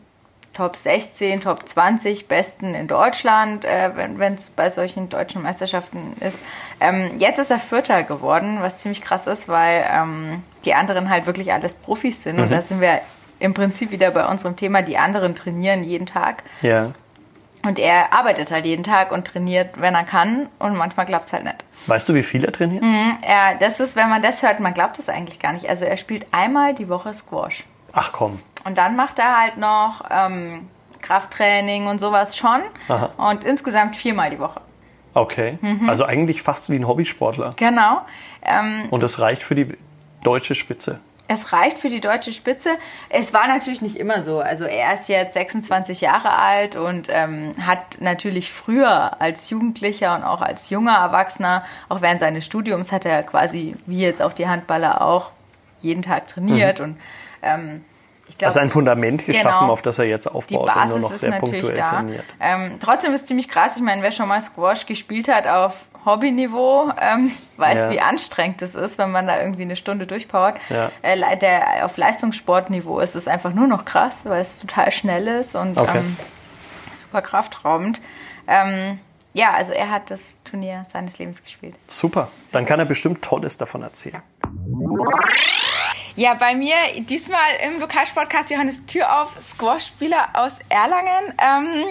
[0.58, 6.40] Top 16, Top 20 Besten in Deutschland, äh, wenn es bei solchen deutschen Meisterschaften ist.
[6.80, 11.26] Ähm, jetzt ist er Vierter geworden, was ziemlich krass ist, weil ähm, die anderen halt
[11.26, 12.38] wirklich alles Profis sind.
[12.38, 12.42] Mhm.
[12.42, 13.00] Und da sind wir
[13.38, 16.42] im Prinzip wieder bei unserem Thema, die anderen trainieren jeden Tag.
[16.61, 16.90] Ja.
[17.62, 20.48] Und er arbeitet halt jeden Tag und trainiert, wenn er kann.
[20.59, 21.64] Und manchmal klappt es halt nicht.
[21.86, 22.82] Weißt du, wie viel er trainiert?
[22.82, 25.68] Mhm, ja, das ist, wenn man das hört, man glaubt es eigentlich gar nicht.
[25.68, 27.62] Also er spielt einmal die Woche Squash.
[27.93, 28.41] Ach komm.
[28.64, 30.68] Und dann macht er halt noch ähm,
[31.01, 32.62] Krafttraining und sowas schon.
[32.89, 33.12] Aha.
[33.16, 34.61] Und insgesamt viermal die Woche.
[35.14, 35.59] Okay.
[35.61, 35.89] Mhm.
[35.89, 37.55] Also eigentlich fast wie ein Hobbysportler.
[37.57, 38.03] Genau.
[38.43, 39.76] Ähm, und das reicht für die
[40.22, 41.01] deutsche Spitze.
[41.30, 42.70] Es reicht für die deutsche Spitze.
[43.11, 44.41] Es war natürlich nicht immer so.
[44.41, 50.24] Also er ist jetzt 26 Jahre alt und ähm, hat natürlich früher als Jugendlicher und
[50.24, 54.49] auch als junger Erwachsener, auch während seines Studiums, hat er quasi, wie jetzt auch die
[54.49, 55.32] Handballer auch,
[55.80, 56.84] jeden Tag trainiert mhm.
[56.84, 56.97] und
[57.43, 57.84] ähm,
[58.36, 61.32] Glaub, also ein Fundament geschaffen, genau, auf das er jetzt aufbaut und nur noch sehr
[61.39, 61.91] punktuell da.
[61.91, 62.24] trainiert.
[62.39, 63.76] Ähm, trotzdem ist es ziemlich krass.
[63.76, 67.91] Ich meine, wer schon mal Squash gespielt hat auf Hobbyniveau, ähm, weiß, ja.
[67.91, 70.59] wie anstrengend es ist, wenn man da irgendwie eine Stunde durchpowert.
[70.68, 70.91] Ja.
[71.03, 75.55] Äh, der, auf Leistungssportniveau ist es einfach nur noch krass, weil es total schnell ist
[75.55, 75.99] und okay.
[75.99, 76.16] ähm,
[76.95, 78.01] super kraftraubend.
[78.47, 79.01] Ähm,
[79.32, 81.74] ja, also er hat das Turnier seines Lebens gespielt.
[81.86, 84.22] Super, dann kann er bestimmt Tolles davon erzählen.
[86.18, 91.32] Ja, bei mir diesmal im Lokalsportcast Johannes Tür auf, Squash-Spieler aus Erlangen.
[91.40, 91.84] Ähm,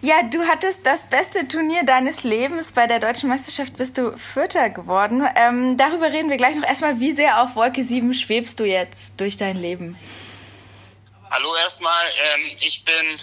[0.00, 2.72] ja, du hattest das beste Turnier deines Lebens.
[2.72, 5.24] Bei der Deutschen Meisterschaft bist du Vierter geworden.
[5.36, 6.66] Ähm, darüber reden wir gleich noch.
[6.66, 9.96] Erstmal, wie sehr auf Wolke 7 schwebst du jetzt durch dein Leben?
[11.30, 12.06] Hallo erstmal.
[12.34, 13.20] Ähm, ich bin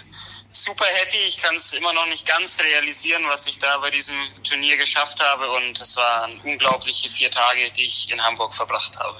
[0.52, 1.18] super happy.
[1.26, 5.20] Ich kann es immer noch nicht ganz realisieren, was ich da bei diesem Turnier geschafft
[5.20, 5.50] habe.
[5.50, 9.18] Und es waren unglaubliche vier Tage, die ich in Hamburg verbracht habe.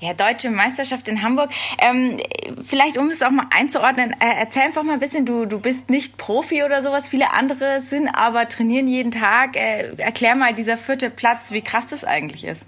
[0.00, 1.50] Ja, Deutsche Meisterschaft in Hamburg.
[1.78, 2.22] Ähm,
[2.66, 5.90] vielleicht, um es auch mal einzuordnen, äh, erzähl einfach mal ein bisschen, du, du bist
[5.90, 9.56] nicht Profi oder sowas, viele andere sind, aber trainieren jeden Tag.
[9.56, 12.62] Äh, erklär mal dieser vierte Platz, wie krass das eigentlich ist.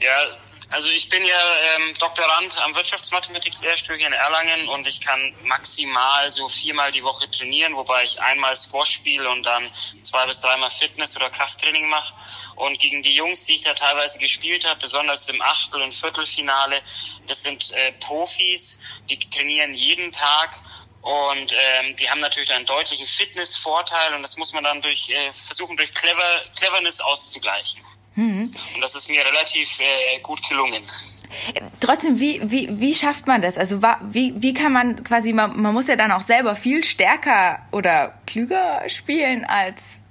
[0.00, 0.10] Ja,
[0.72, 6.48] also ich bin ja ähm, Doktorand am Wirtschaftsmathematik-Lehrstuhl in Erlangen und ich kann maximal so
[6.48, 9.70] viermal die Woche trainieren, wobei ich einmal Squash spiele und dann
[10.00, 12.14] zwei bis dreimal Fitness- oder Krafttraining mache.
[12.56, 16.80] Und gegen die Jungs, die ich da teilweise gespielt habe, besonders im Achtel- und Viertelfinale,
[17.26, 20.58] das sind äh, Profis, die trainieren jeden Tag
[21.02, 25.32] und ähm, die haben natürlich einen deutlichen Fitnessvorteil und das muss man dann durch äh,
[25.32, 27.84] versuchen durch Clever, Cleverness auszugleichen.
[28.14, 28.52] Mhm.
[28.74, 30.82] Und das ist mir relativ äh, gut gelungen.
[31.80, 33.56] Trotzdem, wie, wie, wie schafft man das?
[33.56, 37.60] Also wie, wie kann man quasi, man, man muss ja dann auch selber viel stärker
[37.70, 40.01] oder klüger spielen als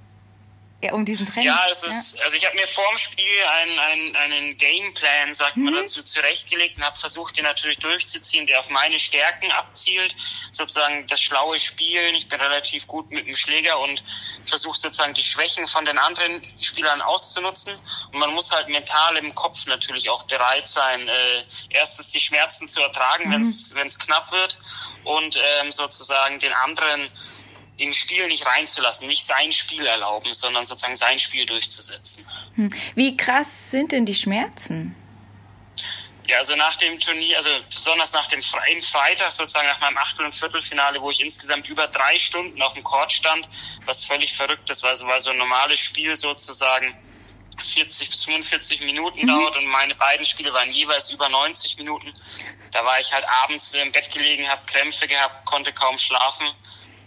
[0.82, 1.46] ja, um diesen Training.
[1.46, 2.24] Ja, es ist, ja.
[2.24, 3.24] also ich habe mir vorm Spiel
[3.60, 5.66] einen, einen, einen Gameplan, sagt mhm.
[5.66, 10.16] man dazu, zurechtgelegt und habe versucht, den natürlich durchzuziehen, der auf meine Stärken abzielt,
[10.50, 12.16] sozusagen das schlaue Spielen.
[12.16, 14.02] Ich bin relativ gut mit dem Schläger und
[14.44, 17.78] versuche sozusagen die Schwächen von den anderen Spielern auszunutzen.
[18.12, 22.66] Und man muss halt mental im Kopf natürlich auch bereit sein, äh, erstens die Schmerzen
[22.66, 23.44] zu ertragen, mhm.
[23.74, 24.58] wenn es knapp wird
[25.04, 27.08] und ähm, sozusagen den anderen
[27.82, 32.26] im Spiel nicht reinzulassen, nicht sein Spiel erlauben, sondern sozusagen sein Spiel durchzusetzen.
[32.54, 32.70] Hm.
[32.94, 34.94] Wie krass sind denn die Schmerzen?
[36.28, 40.24] Ja, also nach dem Turnier, also besonders nach dem im Freitag sozusagen nach meinem Achtel-
[40.24, 43.48] und Viertelfinale, wo ich insgesamt über drei Stunden auf dem Court stand,
[43.86, 46.96] was völlig verrückt ist, weil so, weil so ein normales Spiel sozusagen
[47.60, 49.26] 40 bis 45 Minuten mhm.
[49.26, 52.12] dauert und meine beiden Spiele waren jeweils über 90 Minuten.
[52.70, 56.46] Da war ich halt abends im Bett gelegen, habe Krämpfe gehabt, konnte kaum schlafen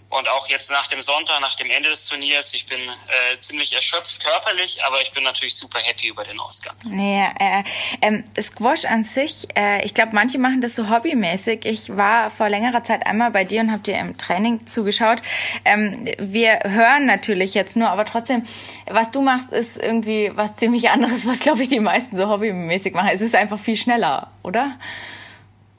[0.09, 3.73] und auch jetzt nach dem Sonntag, nach dem Ende des Turniers, ich bin äh, ziemlich
[3.73, 6.75] erschöpft körperlich, aber ich bin natürlich super happy über den Ausgang.
[6.85, 7.63] Naja, äh,
[8.01, 11.65] ähm, Squash an sich, äh, ich glaube, manche machen das so hobbymäßig.
[11.65, 15.19] Ich war vor längerer Zeit einmal bei dir und habe dir im Training zugeschaut.
[15.65, 18.47] Ähm, wir hören natürlich jetzt nur, aber trotzdem,
[18.85, 22.93] was du machst, ist irgendwie was ziemlich anderes, was, glaube ich, die meisten so hobbymäßig
[22.93, 23.09] machen.
[23.11, 24.77] Es ist einfach viel schneller, oder?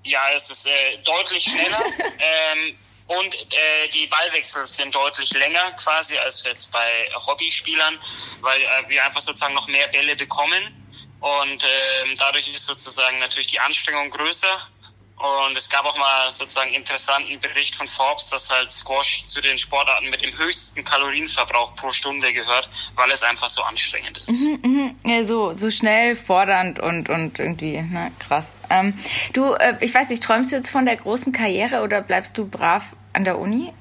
[0.04, 1.82] Ja, es ist äh, deutlich schneller.
[2.18, 2.76] ähm,
[3.06, 7.98] Und äh, die Ballwechsel sind deutlich länger quasi als jetzt bei Hobbyspielern,
[8.40, 10.82] weil äh, wir einfach sozusagen noch mehr Bälle bekommen.
[11.20, 14.68] Und äh, dadurch ist sozusagen natürlich die Anstrengung größer.
[15.16, 19.56] Und es gab auch mal sozusagen interessanten Bericht von Forbes, dass halt Squash zu den
[19.56, 24.42] Sportarten mit dem höchsten Kalorienverbrauch pro Stunde gehört, weil es einfach so anstrengend ist.
[24.42, 24.96] Mhm, mhm.
[25.10, 28.54] Ja, so, so schnell, fordernd und, und irgendwie, na, krass.
[28.68, 28.92] Ähm,
[29.32, 32.46] du, äh, ich weiß nicht, träumst du jetzt von der großen Karriere oder bleibst du
[32.46, 32.84] brav
[33.16, 33.72] an der Uni?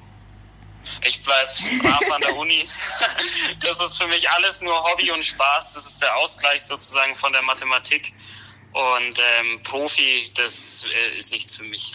[1.04, 1.48] Ich bleib
[1.82, 2.62] brav an der Uni.
[3.60, 5.74] Das ist für mich alles nur Hobby und Spaß.
[5.74, 8.12] Das ist der Ausgleich sozusagen von der Mathematik.
[8.72, 11.94] Und ähm, Profi, das äh, ist nichts für mich.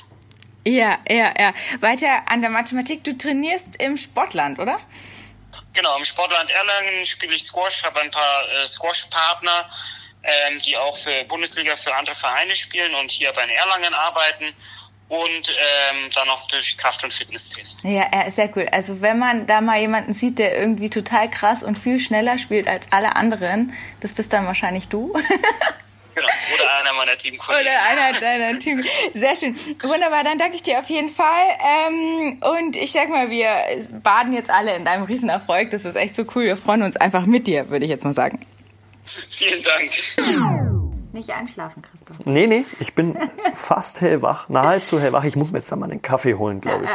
[0.66, 1.54] Ja, ja, ja.
[1.80, 3.04] Weiter an der Mathematik.
[3.04, 4.80] Du trainierst im Sportland, oder?
[5.74, 9.70] Genau, im Sportland Erlangen spiele ich Squash, habe ein paar äh, Squash-Partner,
[10.24, 14.54] ähm, die auch für Bundesliga für andere Vereine spielen und hier bei Erlangen arbeiten
[15.12, 17.72] und ähm, dann noch durch Kraft- und Fitnesstraining.
[17.84, 18.68] Ja, ja, sehr cool.
[18.72, 22.66] Also wenn man da mal jemanden sieht, der irgendwie total krass und viel schneller spielt
[22.66, 25.14] als alle anderen, das bist dann wahrscheinlich du.
[26.14, 26.28] Genau.
[26.54, 27.72] Oder einer meiner Teamkollegen.
[27.72, 28.84] Oder einer deiner Team.
[29.14, 29.56] Sehr schön.
[29.82, 31.46] Wunderbar, dann danke ich dir auf jeden Fall.
[31.88, 33.48] Ähm, und ich sag mal, wir
[34.04, 35.70] baden jetzt alle in deinem Riesenerfolg.
[35.70, 36.44] Das ist echt so cool.
[36.44, 38.46] Wir freuen uns einfach mit dir, würde ich jetzt mal sagen.
[39.06, 39.90] Vielen Dank.
[41.14, 41.91] Nicht einschlafen, Christoph.
[42.26, 43.18] Nee, nee, ich bin
[43.54, 45.24] fast hellwach, nahezu hellwach.
[45.24, 46.90] Ich muss mir jetzt dann mal einen Kaffee holen, glaube ich.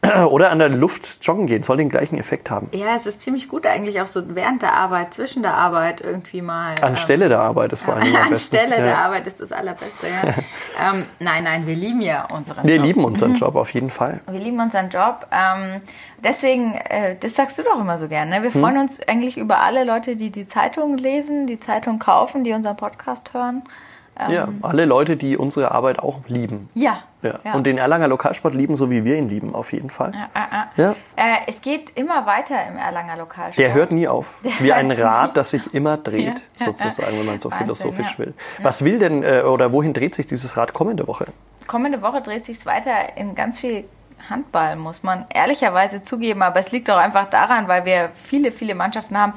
[0.30, 2.68] Oder an der Luft joggen gehen, soll den gleichen Effekt haben.
[2.72, 6.40] Ja, es ist ziemlich gut eigentlich auch so während der Arbeit, zwischen der Arbeit irgendwie
[6.40, 6.74] mal.
[6.80, 8.56] Anstelle ähm, der Arbeit ist vor allem am besten.
[8.56, 8.82] Anstelle ja.
[8.82, 10.28] der Arbeit ist das Allerbeste, ja.
[10.92, 12.82] ähm, nein, nein, wir lieben ja unseren wir Job.
[12.82, 14.20] Wir lieben unseren Job, auf jeden Fall.
[14.30, 15.26] Wir lieben unseren Job.
[15.32, 15.80] Ähm,
[16.22, 18.38] deswegen, äh, das sagst du doch immer so gerne.
[18.38, 18.42] Ne?
[18.44, 18.82] Wir freuen hm.
[18.82, 23.34] uns eigentlich über alle Leute, die die Zeitung lesen, die Zeitung kaufen, die unseren Podcast
[23.34, 23.62] hören.
[24.18, 26.68] Ähm, ja, alle Leute, die unsere Arbeit auch lieben.
[26.74, 27.04] Ja.
[27.22, 27.38] ja.
[27.44, 27.54] ja.
[27.54, 30.12] Und den Erlanger Lokalsport lieben, so wie wir ihn lieben, auf jeden Fall.
[30.34, 30.90] Ja, ja.
[31.16, 33.58] Äh, es geht immer weiter im Erlanger Lokalsport.
[33.58, 34.40] Der hört nie auf.
[34.42, 38.18] Es ist wie ein Rad, das sich immer dreht, sozusagen, wenn man so Wahnsinn, philosophisch
[38.18, 38.34] will.
[38.62, 41.26] Was will denn äh, oder wohin dreht sich dieses Rad kommende Woche?
[41.66, 43.84] Kommende Woche dreht sich es weiter in ganz viel
[44.28, 46.42] Handball, muss man ehrlicherweise zugeben.
[46.42, 49.34] Aber es liegt auch einfach daran, weil wir viele, viele Mannschaften haben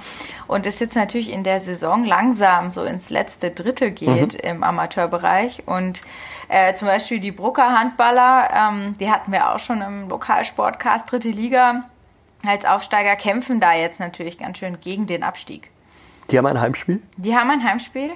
[0.48, 4.50] und es jetzt natürlich in der Saison langsam so ins letzte Drittel geht mhm.
[4.50, 5.64] im Amateurbereich.
[5.66, 6.02] Und
[6.50, 11.30] äh, zum Beispiel die Brucker Handballer, ähm, die hatten wir auch schon im Lokalsportcast dritte
[11.30, 11.86] Liga
[12.46, 15.70] als Aufsteiger, kämpfen da jetzt natürlich ganz schön gegen den Abstieg.
[16.30, 17.02] Die haben ein Heimspiel?
[17.18, 18.12] Die haben ein Heimspiel.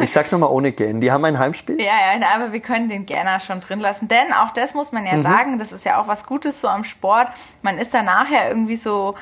[0.00, 1.00] Ich sag's nochmal ohne Gern.
[1.00, 1.78] Die haben ein Heimspiel?
[1.78, 4.08] Ja, ja, aber wir können den Gerner schon drin lassen.
[4.08, 5.22] Denn auch das muss man ja mhm.
[5.22, 7.28] sagen, das ist ja auch was Gutes so am Sport.
[7.62, 9.14] Man ist dann nachher irgendwie so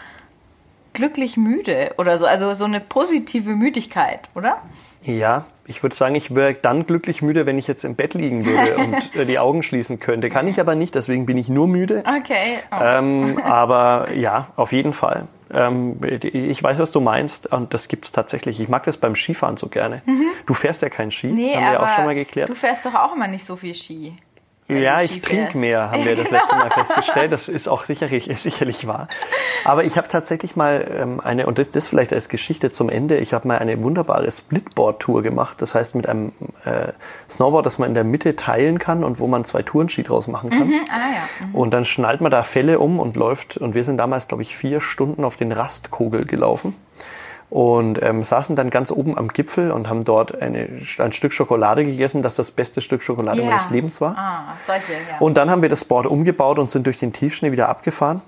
[0.92, 2.26] glücklich müde oder so.
[2.26, 4.58] Also so eine positive Müdigkeit, oder?
[5.02, 8.44] Ja, ich würde sagen, ich wäre dann glücklich müde, wenn ich jetzt im Bett liegen
[8.44, 10.28] würde und äh, die Augen schließen könnte.
[10.28, 12.02] Kann ich aber nicht, deswegen bin ich nur müde.
[12.06, 12.58] Okay.
[12.70, 12.76] Oh.
[12.80, 15.26] Ähm, aber ja, auf jeden Fall.
[15.52, 18.60] Ähm, ich weiß, was du meinst und das gibt es tatsächlich.
[18.60, 20.02] Ich mag das beim Skifahren so gerne.
[20.06, 20.26] Mhm.
[20.46, 22.48] Du fährst ja kein Ski, nee, haben wir ja auch schon mal geklärt.
[22.48, 24.14] Du fährst doch auch immer nicht so viel Ski.
[24.78, 27.32] Ja, ich trinke mehr, haben wir das letzte Mal festgestellt.
[27.32, 29.08] Das ist auch sicherlich, sicherlich wahr.
[29.64, 33.18] Aber ich habe tatsächlich mal ähm, eine, und das, das vielleicht als Geschichte zum Ende,
[33.18, 35.56] ich habe mal eine wunderbare Splitboard-Tour gemacht.
[35.58, 36.32] Das heißt mit einem
[36.64, 36.92] äh,
[37.28, 40.50] Snowboard, das man in der Mitte teilen kann und wo man zwei Tourenski draus machen
[40.50, 40.68] kann.
[40.68, 41.46] Mhm, ah, ja.
[41.46, 41.54] mhm.
[41.54, 43.56] Und dann schnallt man da Fälle um und läuft.
[43.56, 46.74] Und wir sind damals, glaube ich, vier Stunden auf den Rastkogel gelaufen
[47.50, 51.84] und ähm, saßen dann ganz oben am Gipfel und haben dort eine, ein Stück Schokolade
[51.84, 53.48] gegessen, das das beste Stück Schokolade ja.
[53.48, 54.16] meines Lebens war.
[54.16, 55.18] Ah, solche, ja.
[55.18, 58.22] Und dann haben wir das Board umgebaut und sind durch den Tiefschnee wieder abgefahren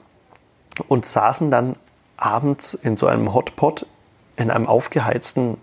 [0.88, 1.76] und saßen dann
[2.16, 3.86] abends in so einem Hotpot
[4.36, 5.56] in einem aufgeheizten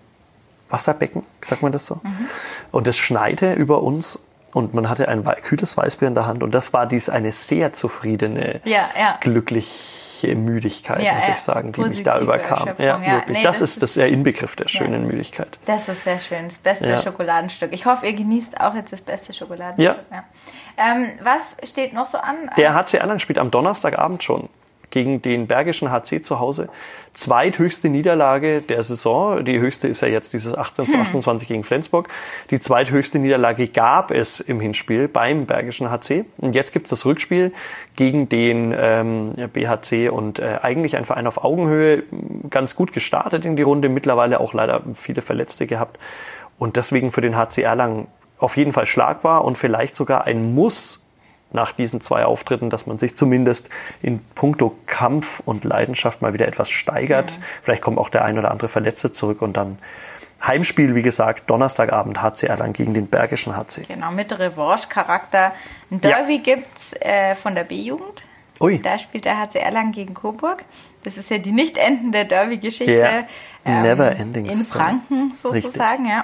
[0.69, 1.95] Wasserbecken, sagt man das so.
[1.95, 2.27] Mhm.
[2.71, 4.19] Und es schneite über uns
[4.53, 7.73] und man hatte ein kühles Weißbier in der Hand und das war dies eine sehr
[7.73, 9.17] zufriedene, ja, ja.
[9.19, 11.33] glücklich Müdigkeit, ja, muss ja.
[11.33, 12.69] ich sagen, die mich da überkam.
[12.77, 13.11] Ja, ja.
[13.13, 13.37] wirklich.
[13.37, 15.57] Nee, das, das, ist, das der Inbegriff der schönen Müdigkeit.
[15.65, 16.45] Das ist sehr schön.
[16.45, 17.73] Das beste Schokoladenstück.
[17.73, 20.05] Ich hoffe, ihr genießt auch jetzt das beste Schokoladenstück.
[20.11, 20.23] Ja.
[20.77, 22.49] Ähm, was steht noch so an?
[22.57, 24.49] Der HC Erlangen spielt am Donnerstagabend schon
[24.89, 26.69] gegen den Bergischen HC zu Hause.
[27.13, 29.43] Zweithöchste Niederlage der Saison.
[29.43, 31.53] Die höchste ist ja jetzt dieses 18 zu 28 hm.
[31.53, 32.07] gegen Flensburg.
[32.49, 36.25] Die zweithöchste Niederlage gab es im Hinspiel beim Bergischen HC.
[36.37, 37.51] Und jetzt gibt's das Rückspiel
[37.95, 42.03] gegen den ähm, BHC und äh, eigentlich ein Verein auf Augenhöhe.
[42.49, 45.99] Ganz gut gestartet in die Runde, mittlerweile auch leider viele Verletzte gehabt.
[46.57, 51.08] Und deswegen für den HC Erlangen auf jeden Fall schlagbar und vielleicht sogar ein Muss
[51.51, 53.69] nach diesen zwei Auftritten, dass man sich zumindest
[54.01, 57.31] in puncto Kampf und Leidenschaft mal wieder etwas steigert.
[57.31, 57.43] Mhm.
[57.63, 59.79] Vielleicht kommt auch der ein oder andere Verletzte zurück und dann
[60.45, 63.83] Heimspiel, wie gesagt, Donnerstagabend HC Erlangen gegen den Bergischen HC.
[63.87, 65.53] Genau, mit Revanche-Charakter.
[65.91, 66.41] Ein Derby ja.
[66.41, 68.23] gibt es äh, von der B-Jugend.
[68.61, 68.79] Ui.
[68.81, 70.63] Da spielt der HC Erlangen gegen Coburg.
[71.03, 72.93] Das ist ja die nicht endende Derby-Geschichte.
[72.93, 73.27] Yeah.
[73.65, 76.23] Ähm, Never ending In Franken sozusagen, Richtig.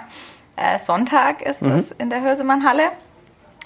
[0.57, 0.76] ja.
[0.76, 1.71] Äh, Sonntag ist mhm.
[1.71, 2.91] es in der Hörsemann-Halle.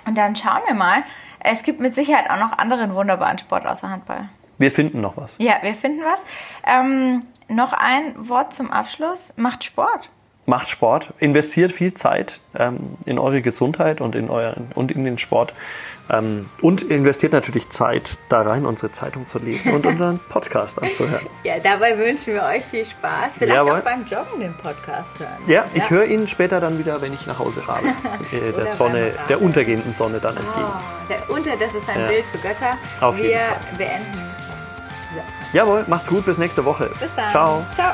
[0.05, 1.03] Und dann schauen wir mal.
[1.39, 4.29] Es gibt mit Sicherheit auch noch anderen wunderbaren Sport außer Handball.
[4.57, 5.37] Wir finden noch was.
[5.37, 6.23] Ja, wir finden was.
[6.65, 9.33] Ähm, noch ein Wort zum Abschluss.
[9.37, 10.09] Macht Sport.
[10.45, 15.17] Macht Sport, investiert viel Zeit ähm, in eure Gesundheit und in, euren, und in den
[15.17, 15.53] Sport.
[16.11, 21.27] Ähm, und investiert natürlich Zeit da rein, unsere Zeitung zu lesen und unseren Podcast anzuhören.
[21.43, 23.37] Ja, dabei wünschen wir euch viel Spaß.
[23.37, 23.79] Vielleicht Jawohl.
[23.79, 25.37] auch beim Joggen den Podcast hören.
[25.47, 25.89] Ja, ich ja.
[25.89, 27.85] höre ihn später dann wieder, wenn ich nach Hause fahre.
[28.31, 30.67] äh, der Sonne, der untergehenden Sonne dann entgegen.
[30.67, 32.07] Oh, der Unter, das ist ein ja.
[32.07, 32.77] Bild für Götter.
[33.01, 33.77] Auf wir jeden Fall.
[33.77, 34.19] beenden.
[35.13, 35.57] So.
[35.57, 36.89] Jawohl, macht's gut, bis nächste Woche.
[36.99, 37.29] Bis dann.
[37.29, 37.65] Ciao.
[37.75, 37.93] Ciao.